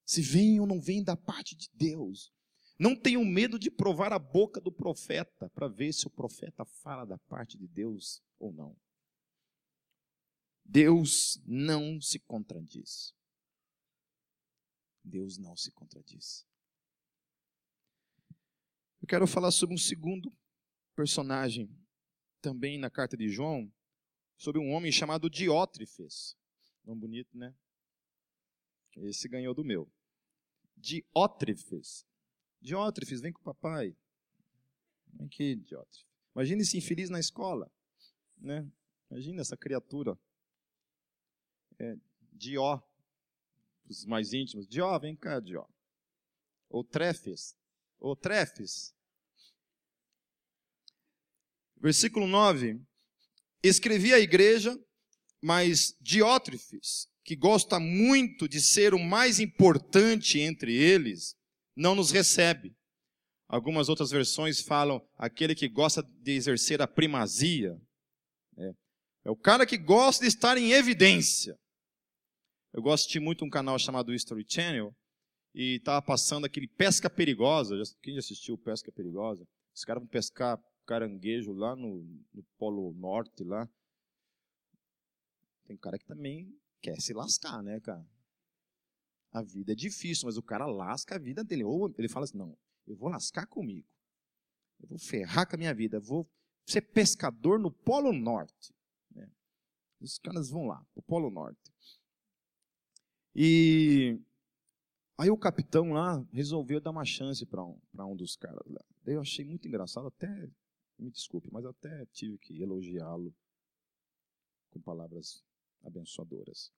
[0.06, 2.34] se vem ou não vem da parte de Deus.
[2.80, 7.06] Não tenham medo de provar a boca do profeta para ver se o profeta fala
[7.06, 8.76] da parte de Deus ou não.
[10.66, 13.14] Deus não se contradiz.
[15.04, 16.46] Deus não se contradiz.
[19.02, 20.32] Eu quero falar sobre um segundo
[20.96, 21.70] personagem,
[22.42, 23.72] também na carta de João,
[24.38, 26.38] sobre um homem chamado Diótrefes.
[26.84, 27.56] Nome bonito, né?
[28.98, 29.92] Esse ganhou do meu.
[30.76, 32.06] Diótrefes.
[32.60, 33.96] Diótrefes, vem com o papai.
[35.08, 36.06] Vem aqui, Diótrefes.
[36.36, 37.72] Imagina esse infeliz na escola.
[38.38, 38.70] Né?
[39.10, 40.18] Imagina essa criatura.
[41.80, 41.98] É,
[42.34, 42.82] Dió,
[44.00, 44.68] os mais íntimos.
[44.68, 45.66] Dió, vem cá, Dió.
[46.70, 47.56] Ou Trefes.
[48.00, 48.94] Ou Trefes.
[51.78, 52.80] Versículo 9.
[53.64, 54.78] Escrevi à igreja,
[55.42, 61.36] mas Diótrefes, que gosta muito de ser o mais importante entre eles,
[61.76, 62.76] não nos recebe.
[63.48, 67.78] Algumas outras versões falam aquele que gosta de exercer a primazia.
[68.58, 68.72] É,
[69.26, 71.60] é o cara que gosta de estar em evidência.
[72.74, 74.96] Eu gosto de muito um canal chamado History Channel
[75.54, 77.76] e estava passando aquele Pesca Perigosa.
[78.02, 79.46] Quem já assistiu Pesca Perigosa?
[79.76, 82.02] Os caras vão pescar caranguejo lá no,
[82.34, 83.70] no Polo Norte lá.
[85.66, 88.06] Tem cara que também quer se lascar, né, cara?
[89.34, 91.66] A vida é difícil, mas o cara lasca a vida dele.
[91.66, 92.58] Ou ele fala assim: não,
[92.88, 93.88] eu vou lascar comigo.
[94.80, 95.98] Eu vou ferrar com a minha vida.
[95.98, 96.30] Eu vou
[96.66, 98.74] ser pescador no Polo Norte.
[99.14, 99.30] Né?
[100.00, 101.72] Os caras vão lá, o Polo Norte.
[103.36, 104.20] E
[105.18, 108.84] aí o capitão lá resolveu dar uma chance para um, um dos caras lá.
[109.04, 110.50] Daí eu achei muito engraçado, até,
[110.98, 113.34] me desculpe, mas até tive que elogiá-lo
[114.70, 115.44] com palavras
[115.84, 116.72] abençoadoras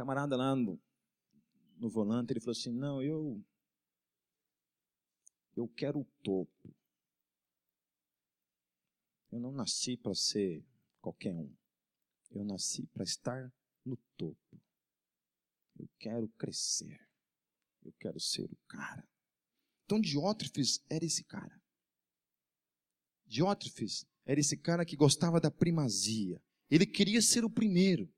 [0.00, 0.80] camarada lá no,
[1.76, 3.42] no volante, ele falou assim: Não, eu.
[5.54, 6.74] Eu quero o topo.
[9.30, 10.64] Eu não nasci para ser
[11.00, 11.52] qualquer um.
[12.30, 13.52] Eu nasci para estar
[13.84, 14.62] no topo.
[15.78, 17.00] Eu quero crescer.
[17.82, 19.08] Eu quero ser o cara.
[19.84, 21.60] Então Diótrefes era esse cara.
[23.26, 26.40] Diótrefes era esse cara que gostava da primazia.
[26.70, 28.12] Ele queria ser o primeiro.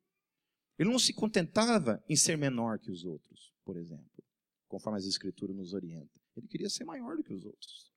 [0.78, 4.24] Ele não se contentava em ser menor que os outros, por exemplo,
[4.68, 6.20] conforme as Escrituras nos orientam.
[6.36, 7.92] Ele queria ser maior do que os outros.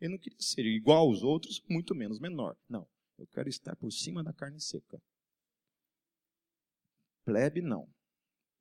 [0.00, 2.56] Ele não queria ser igual aos outros, muito menos menor.
[2.68, 2.88] Não,
[3.18, 5.00] eu quero estar por cima da carne seca.
[7.24, 7.88] Plebe, não.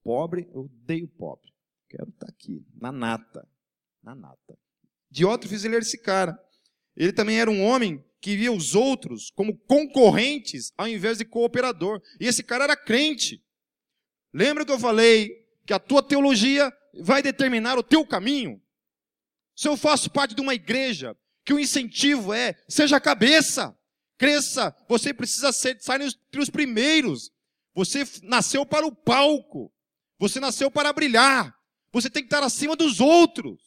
[0.03, 1.51] Pobre, eu odeio pobre.
[1.89, 3.47] Quero estar aqui, na nata.
[4.01, 4.57] Na nata.
[5.09, 6.37] Diótrefes, ele era esse cara.
[6.95, 12.01] Ele também era um homem que via os outros como concorrentes ao invés de cooperador.
[12.19, 13.43] E esse cara era crente.
[14.33, 15.29] Lembra que eu falei
[15.65, 18.61] que a tua teologia vai determinar o teu caminho?
[19.55, 23.77] Se eu faço parte de uma igreja que o incentivo é seja cabeça,
[24.17, 27.31] cresça, você precisa ser, sair entre os primeiros.
[27.73, 29.71] Você nasceu para o palco.
[30.19, 31.55] Você nasceu para brilhar.
[31.91, 33.59] Você tem que estar acima dos outros.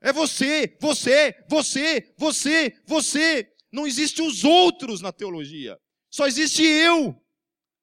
[0.00, 3.52] É você, você, você, você, você.
[3.70, 5.78] Não existe os outros na teologia.
[6.10, 7.20] Só existe eu.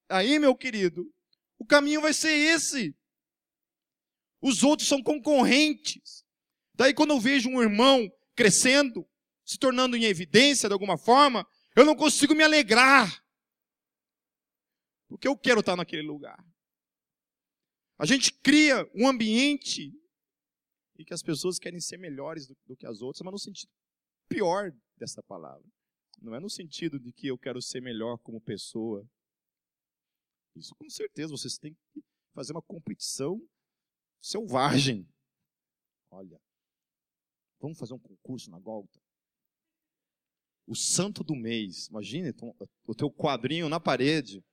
[0.10, 1.06] Aí, meu querido,
[1.60, 2.96] o caminho vai ser esse.
[4.42, 6.24] Os outros são concorrentes.
[6.74, 9.08] Daí, quando eu vejo um irmão crescendo,
[9.46, 13.24] se tornando em evidência de alguma forma, eu não consigo me alegrar.
[15.16, 16.38] Porque eu quero estar naquele lugar.
[17.98, 19.98] A gente cria um ambiente
[21.00, 23.72] em que as pessoas querem ser melhores do, do que as outras, mas no sentido
[24.28, 25.66] pior dessa palavra.
[26.22, 29.10] Não é no sentido de que eu quero ser melhor como pessoa.
[30.54, 32.04] Isso com certeza vocês têm que
[32.34, 33.42] fazer uma competição
[34.22, 35.08] selvagem.
[36.12, 36.42] Olha,
[37.62, 39.00] vamos fazer um concurso na Golta?
[40.68, 41.88] O santo do mês.
[41.88, 42.34] Imagine
[42.86, 44.44] o teu quadrinho na parede.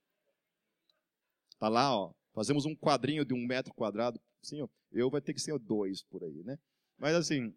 [1.63, 2.13] Tá lá, ó.
[2.33, 4.19] Fazemos um quadrinho de um metro quadrado.
[4.43, 6.59] Assim, ó, eu vai ter que ser dois por aí, né?
[6.97, 7.55] Mas assim,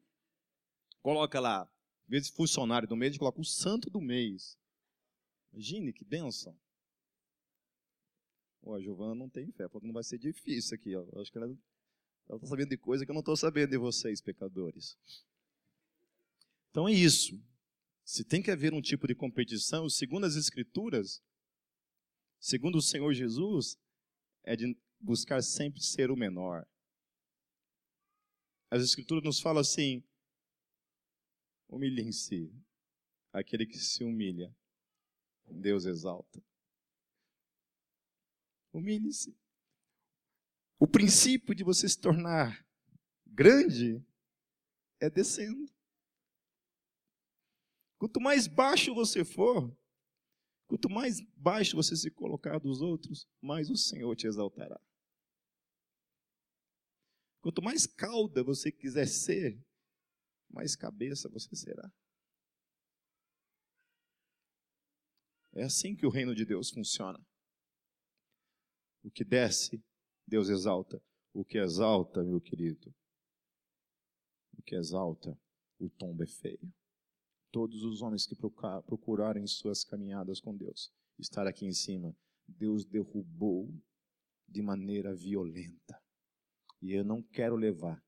[1.03, 1.69] coloca lá,
[2.07, 4.57] em vez funcionário do mês, coloca o santo do mês.
[5.53, 6.57] Imagine que benção.
[8.63, 10.95] Ó, a Giovana não tem fé, falou que não vai ser difícil aqui.
[10.95, 11.21] Ó.
[11.21, 11.51] Acho que ela
[12.33, 14.97] está sabendo de coisa que eu não estou sabendo de vocês, pecadores.
[16.71, 17.43] Então é isso.
[18.05, 21.21] Se tem que haver um tipo de competição, segundo as Escrituras,
[22.39, 23.77] segundo o Senhor Jesus,
[24.47, 26.67] é de buscar sempre ser o menor.
[28.71, 30.03] As Escrituras nos falam assim:
[31.69, 32.51] humilhem-se.
[33.33, 34.57] Aquele que se humilha,
[35.45, 36.43] Deus exalta.
[38.73, 39.37] Humilhe-se.
[40.79, 42.67] O princípio de você se tornar
[43.27, 44.03] grande
[44.99, 45.71] é descendo.
[47.99, 49.77] Quanto mais baixo você for,
[50.67, 54.81] quanto mais baixo você se colocar dos outros, mais o Senhor te exaltará.
[57.41, 59.59] Quanto mais cauda você quiser ser,
[60.51, 61.93] mais cabeça você será.
[65.55, 67.19] É assim que o reino de Deus funciona.
[69.03, 69.83] O que desce,
[70.27, 71.01] Deus exalta.
[71.33, 72.95] O que exalta, meu querido,
[74.59, 75.39] o que exalta,
[75.79, 76.75] o tombo é feio
[77.57, 82.15] todos os homens que procurarem suas caminhadas com Deus estar aqui em cima,
[82.47, 83.75] Deus derrubou
[84.47, 85.99] de maneira violenta.
[86.83, 88.05] E eu não quero levar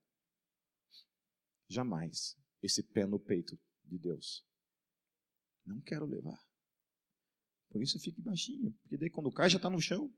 [1.66, 4.46] jamais esse pé no peito de Deus.
[5.64, 6.38] Não quero levar.
[7.70, 10.14] Por isso fique baixinho, porque daí quando cai já está no chão.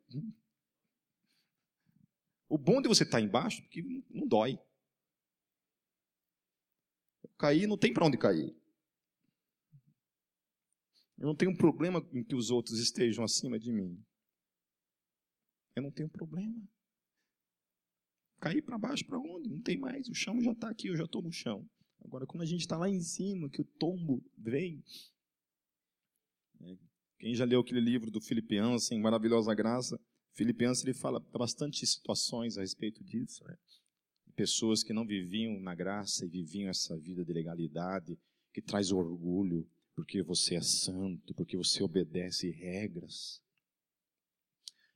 [2.49, 4.59] O bom de você estar tá embaixo, porque não dói.
[7.39, 8.60] Cair não tem para onde cair.
[11.21, 14.03] Eu não tenho problema em que os outros estejam acima de mim.
[15.77, 16.67] Eu não tenho problema.
[18.41, 19.51] Cair para baixo para onde?
[19.51, 20.09] Não tem mais.
[20.09, 21.69] O chão já está aqui, eu já estou no chão.
[22.03, 24.83] Agora, quando a gente está lá em cima, que o tombo vem.
[26.59, 26.79] Né?
[27.19, 30.01] Quem já leu aquele livro do Filipiança, assim, Maravilhosa Graça,
[30.33, 33.45] Filipiança ele fala bastante situações a respeito disso.
[33.45, 33.59] Né?
[34.35, 38.19] Pessoas que não viviam na graça e viviam essa vida de legalidade,
[38.55, 39.69] que traz orgulho,
[40.01, 43.45] porque você é santo, porque você obedece regras.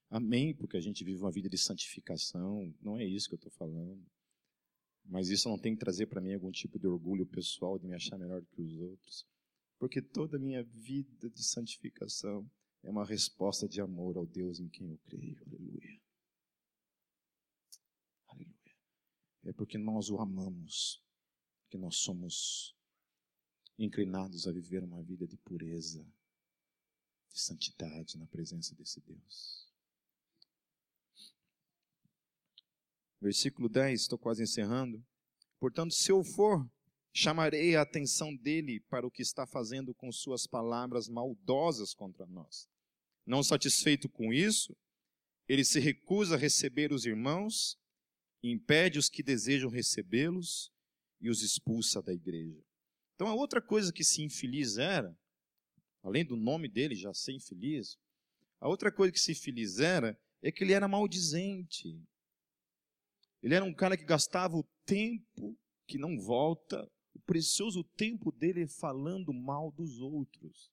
[0.09, 3.53] Amém, porque a gente vive uma vida de santificação, não é isso que eu estou
[3.53, 4.03] falando.
[5.05, 7.95] Mas isso não tem que trazer para mim algum tipo de orgulho pessoal de me
[7.95, 9.27] achar melhor do que os outros.
[9.79, 12.51] Porque toda a minha vida de santificação
[12.83, 15.39] é uma resposta de amor ao Deus em quem eu creio.
[15.47, 16.01] Aleluia.
[18.29, 18.77] Aleluia.
[19.45, 21.05] É porque nós o amamos
[21.69, 22.75] que nós somos
[23.79, 26.05] inclinados a viver uma vida de pureza,
[27.33, 29.69] de santidade na presença desse Deus.
[33.21, 35.05] Versículo 10, estou quase encerrando.
[35.59, 36.69] Portanto, se eu for,
[37.13, 42.69] chamarei a atenção dele para o que está fazendo com suas palavras maldosas contra nós.
[43.25, 44.77] Não satisfeito com isso,
[45.49, 47.79] ele se recusa a receber os irmãos,
[48.43, 50.71] impede os que desejam recebê-los
[51.21, 52.63] e os expulsa da igreja.
[53.15, 55.17] Então, a outra coisa que esse infeliz era,
[56.03, 57.97] além do nome dele já ser infeliz,
[58.61, 62.01] a outra coisa que esse infeliz era é que ele era maldizente.
[63.43, 65.57] Ele era um cara que gastava o tempo
[65.87, 70.73] que não volta, o precioso tempo dele falando mal dos outros,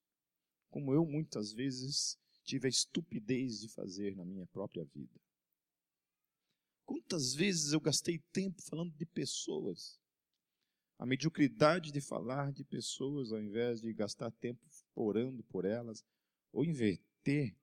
[0.70, 5.20] como eu muitas vezes tive a estupidez de fazer na minha própria vida.
[6.86, 10.01] Quantas vezes eu gastei tempo falando de pessoas
[11.02, 16.06] a mediocridade de falar de pessoas ao invés de gastar tempo orando por elas,
[16.54, 17.58] ou inverter.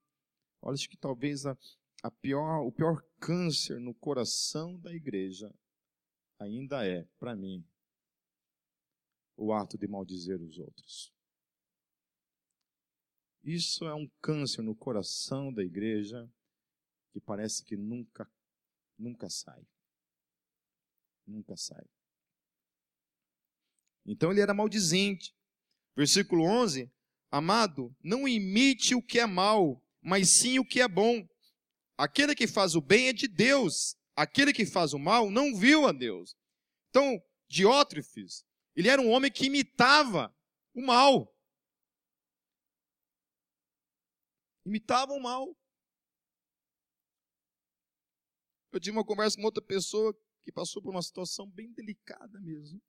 [0.60, 1.56] Olha, acho que talvez a,
[2.02, 5.54] a pior, o pior câncer no coração da igreja
[6.36, 7.64] ainda é, para mim,
[9.36, 11.14] o ato de maldizer os outros.
[13.44, 16.28] Isso é um câncer no coração da igreja
[17.12, 18.28] que parece que nunca,
[18.98, 19.64] nunca sai.
[21.24, 21.88] Nunca sai.
[24.08, 25.34] Então ele era maldizente.
[25.94, 26.90] Versículo 11:
[27.30, 31.28] Amado, não imite o que é mal, mas sim o que é bom.
[31.96, 35.86] Aquele que faz o bem é de Deus, aquele que faz o mal não viu
[35.86, 36.34] a Deus.
[36.88, 38.44] Então, Diótrefes,
[38.74, 40.34] ele era um homem que imitava
[40.74, 41.34] o mal.
[44.64, 45.54] Imitava o mal.
[48.72, 52.80] Eu tive uma conversa com outra pessoa que passou por uma situação bem delicada mesmo.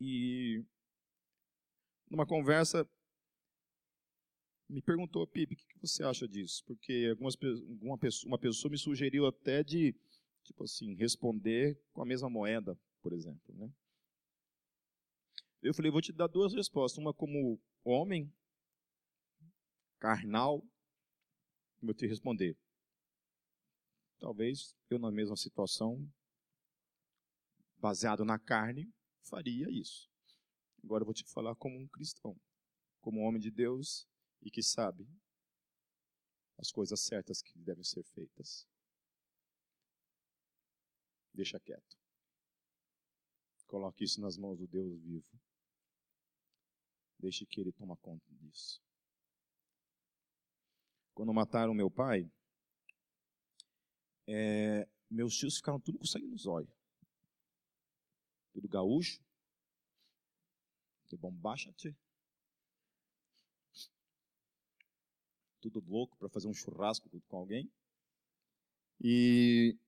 [0.00, 0.64] E
[2.10, 2.88] numa conversa
[4.68, 6.62] me perguntou, Pipe, o que você acha disso?
[6.66, 7.34] Porque algumas,
[7.80, 9.94] uma, pessoa, uma pessoa me sugeriu até de,
[10.44, 13.72] tipo assim, responder com a mesma moeda, por exemplo, né?
[15.62, 16.98] Eu falei, vou te dar duas respostas.
[16.98, 18.32] Uma como homem,
[19.98, 20.62] carnal,
[21.82, 22.56] vou te responder.
[24.20, 26.06] Talvez eu, na mesma situação,
[27.78, 28.92] baseado na carne,
[29.28, 30.08] faria isso.
[30.82, 32.36] Agora eu vou te falar como um cristão,
[33.00, 34.06] como um homem de Deus
[34.40, 35.08] e que sabe
[36.56, 38.66] as coisas certas que devem ser feitas.
[41.32, 41.96] Deixa quieto.
[43.66, 45.40] Coloque isso nas mãos do Deus vivo.
[47.18, 48.82] Deixe que Ele toma conta disso.
[51.14, 52.30] Quando mataram meu pai,
[54.26, 56.77] é, meus tios ficaram tudo com sangue nos olhos.
[58.58, 59.22] Tudo gaúcho.
[61.08, 61.96] De bombacha, -te.
[65.60, 67.70] Tudo louco para fazer um churrasco com alguém.
[69.00, 69.78] E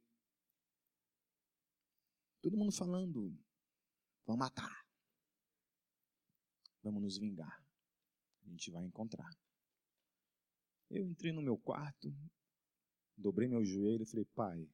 [2.40, 3.36] todo mundo falando,
[4.24, 4.86] vamos matar.
[6.80, 7.66] Vamos nos vingar.
[8.44, 9.30] A gente vai encontrar.
[10.88, 12.14] Eu entrei no meu quarto,
[13.16, 14.70] dobrei meu joelho e falei, pai,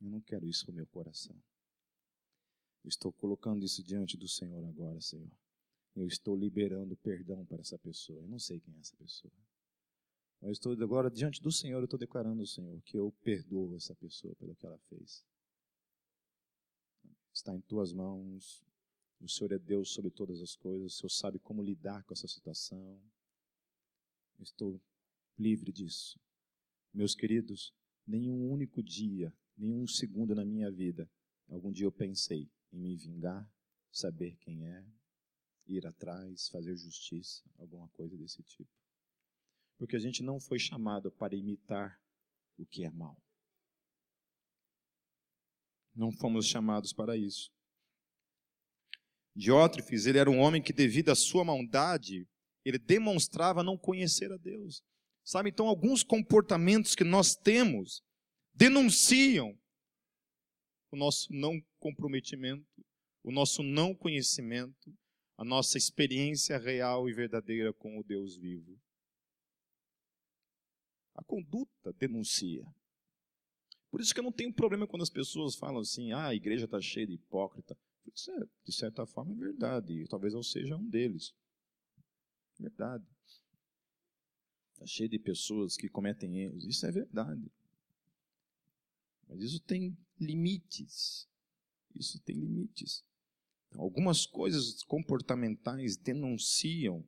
[0.00, 1.36] eu não quero isso no meu coração.
[2.84, 5.30] Eu estou colocando isso diante do Senhor agora, Senhor.
[5.94, 8.22] Eu estou liberando perdão para essa pessoa.
[8.22, 9.32] Eu não sei quem é essa pessoa.
[10.40, 13.94] Mas estou agora diante do Senhor, eu estou declarando ao Senhor que eu perdoo essa
[13.94, 15.24] pessoa pelo que ela fez.
[17.32, 18.62] Está em tuas mãos.
[19.20, 20.92] O Senhor é Deus sobre todas as coisas.
[20.92, 23.00] O Senhor sabe como lidar com essa situação.
[24.38, 24.80] Eu estou
[25.38, 26.20] livre disso.
[26.92, 27.74] Meus queridos,
[28.06, 31.08] nenhum único dia, nenhum segundo na minha vida,
[31.48, 33.48] algum dia eu pensei em me vingar,
[33.90, 34.84] saber quem é,
[35.66, 38.70] ir atrás, fazer justiça, alguma coisa desse tipo.
[39.78, 42.00] Porque a gente não foi chamado para imitar
[42.56, 43.16] o que é mal.
[45.94, 47.50] Não fomos chamados para isso.
[49.34, 52.26] Diótrefes, ele era um homem que, devido à sua maldade,
[52.64, 54.82] ele demonstrava não conhecer a Deus.
[55.22, 58.02] Sabe, então, alguns comportamentos que nós temos
[58.56, 59.56] denunciam
[60.90, 62.66] o nosso não comprometimento,
[63.22, 64.92] o nosso não conhecimento,
[65.36, 68.80] a nossa experiência real e verdadeira com o Deus vivo.
[71.14, 72.66] A conduta denuncia.
[73.90, 76.64] Por isso que eu não tenho problema quando as pessoas falam assim, ah, a igreja
[76.64, 77.76] está cheia de hipócrita.
[78.14, 79.92] Isso é, de certa forma, é verdade.
[79.92, 81.34] E talvez eu seja um deles.
[82.58, 83.06] Verdade.
[84.72, 86.64] Está cheio de pessoas que cometem erros.
[86.64, 87.50] Isso é verdade.
[89.26, 91.28] Mas isso tem limites.
[91.94, 93.04] Isso tem limites.
[93.72, 97.06] Algumas coisas comportamentais denunciam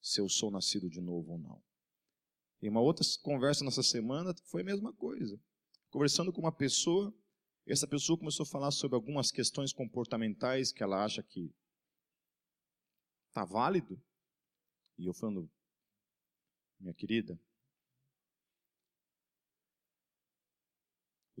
[0.00, 1.62] se eu sou nascido de novo ou não.
[2.60, 5.38] Em uma outra conversa nessa semana foi a mesma coisa.
[5.90, 7.14] Conversando com uma pessoa,
[7.66, 11.52] essa pessoa começou a falar sobre algumas questões comportamentais que ela acha que
[13.28, 14.00] está válido.
[14.98, 15.50] E eu falando,
[16.78, 17.38] minha querida,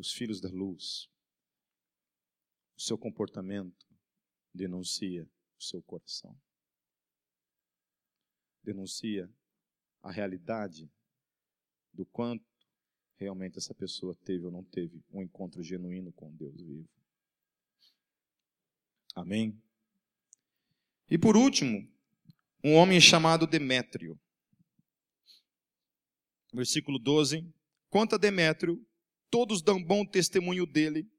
[0.02, 1.08] os filhos da luz,
[2.76, 3.86] o seu comportamento
[4.52, 6.36] denuncia o seu coração.
[8.64, 9.32] Denuncia
[10.02, 10.90] a realidade
[11.92, 12.44] do quanto
[13.16, 16.88] realmente essa pessoa teve ou não teve um encontro genuíno com Deus vivo.
[19.14, 19.56] Amém?
[21.08, 21.88] E por último,
[22.64, 24.20] um homem chamado Demétrio.
[26.52, 27.48] Versículo 12.
[27.88, 28.84] Quanto a Demétrio,
[29.32, 31.10] todos dão bom testemunho dele,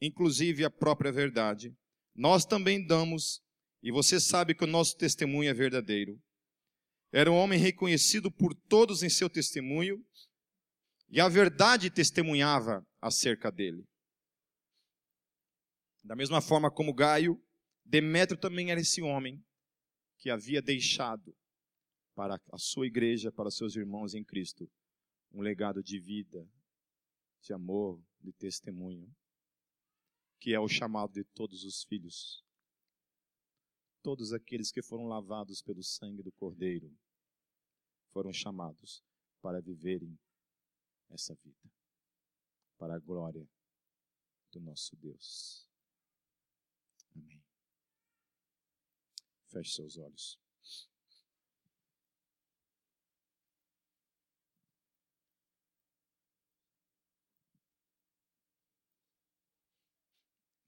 [0.00, 1.72] inclusive a própria verdade.
[2.12, 3.40] Nós também damos,
[3.80, 6.20] e você sabe que o nosso testemunho é verdadeiro.
[7.12, 10.04] Era um homem reconhecido por todos em seu testemunho,
[11.08, 13.84] e a verdade testemunhava acerca dele.
[16.02, 17.40] Da mesma forma como Gaio,
[17.84, 19.40] Demétrio também era esse homem
[20.18, 21.32] que havia deixado
[22.14, 24.68] para a sua igreja, para seus irmãos em Cristo,
[25.30, 26.44] um legado de vida,
[27.42, 29.14] de amor, de testemunho,
[30.38, 32.44] que é o chamado de todos os filhos.
[34.02, 36.92] Todos aqueles que foram lavados pelo sangue do Cordeiro
[38.12, 39.02] foram chamados
[39.40, 40.18] para viverem
[41.10, 41.70] essa vida,
[42.78, 43.48] para a glória
[44.50, 45.66] do nosso Deus.
[47.14, 47.42] Amém.
[49.48, 50.41] Feche seus olhos.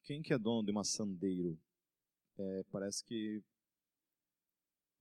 [0.05, 1.59] Quem que é dono de uma sandeiro?
[2.38, 3.42] É, parece que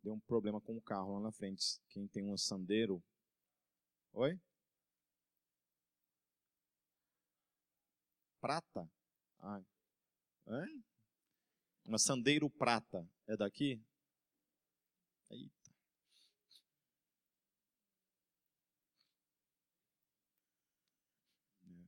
[0.01, 1.81] deu um problema com o carro lá na frente.
[1.89, 3.03] Quem tem um sandeiro?
[4.13, 4.39] Oi?
[8.39, 8.89] Prata?
[9.41, 9.61] Ah.
[10.47, 10.65] É?
[11.85, 13.05] Uma sandeiro prata.
[13.27, 13.81] É daqui?
[15.29, 15.71] Eita.
[21.67, 21.87] É.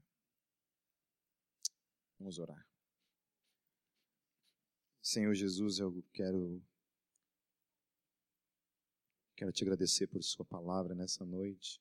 [2.20, 2.65] Vamos orar.
[5.06, 6.66] Senhor Jesus, eu quero
[9.36, 11.80] quero te agradecer por sua palavra nessa noite.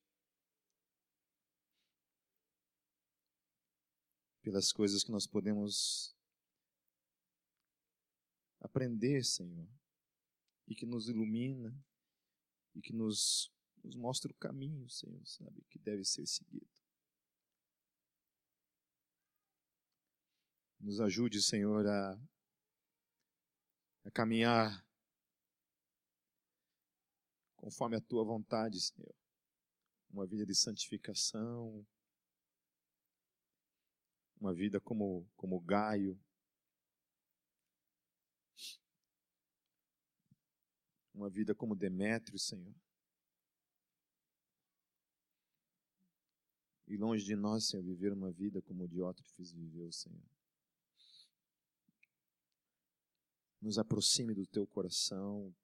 [4.43, 6.15] Pelas coisas que nós podemos
[8.61, 9.67] aprender, Senhor,
[10.69, 11.75] e que nos ilumina
[12.75, 13.51] e que nos,
[13.83, 16.69] nos mostra o caminho, Senhor, sabe, que deve ser seguido.
[20.79, 22.34] Nos ajude, Senhor, a
[24.05, 24.85] a caminhar
[27.57, 29.15] conforme a tua vontade, Senhor.
[30.11, 31.85] Uma vida de santificação,
[34.39, 36.21] uma vida como, como Gaio,
[41.15, 42.75] uma vida como Demétrio, Senhor.
[46.87, 50.44] E longe de nós, Senhor, viver uma vida como Diótrefes viveu, Senhor.
[53.65, 55.55] Nos aproxime do teu coração.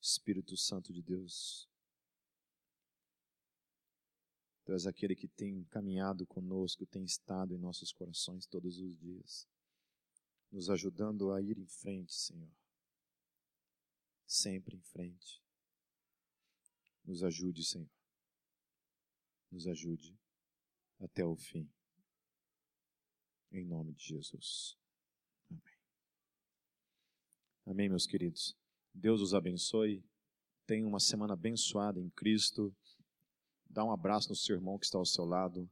[0.00, 1.68] Espírito Santo de Deus,
[4.64, 9.48] Tu és aquele que tem caminhado conosco, tem estado em nossos corações todos os dias,
[10.52, 12.54] nos ajudando a ir em frente, Senhor.
[14.24, 15.42] Sempre em frente.
[17.04, 17.90] Nos ajude, Senhor.
[19.50, 20.16] Nos ajude
[21.00, 21.68] até o fim.
[23.50, 24.79] Em nome de Jesus.
[27.70, 28.56] Amém, meus queridos.
[28.92, 30.02] Deus os abençoe.
[30.66, 32.74] Tenha uma semana abençoada em Cristo.
[33.64, 35.70] Dá um abraço no seu irmão que está ao seu lado.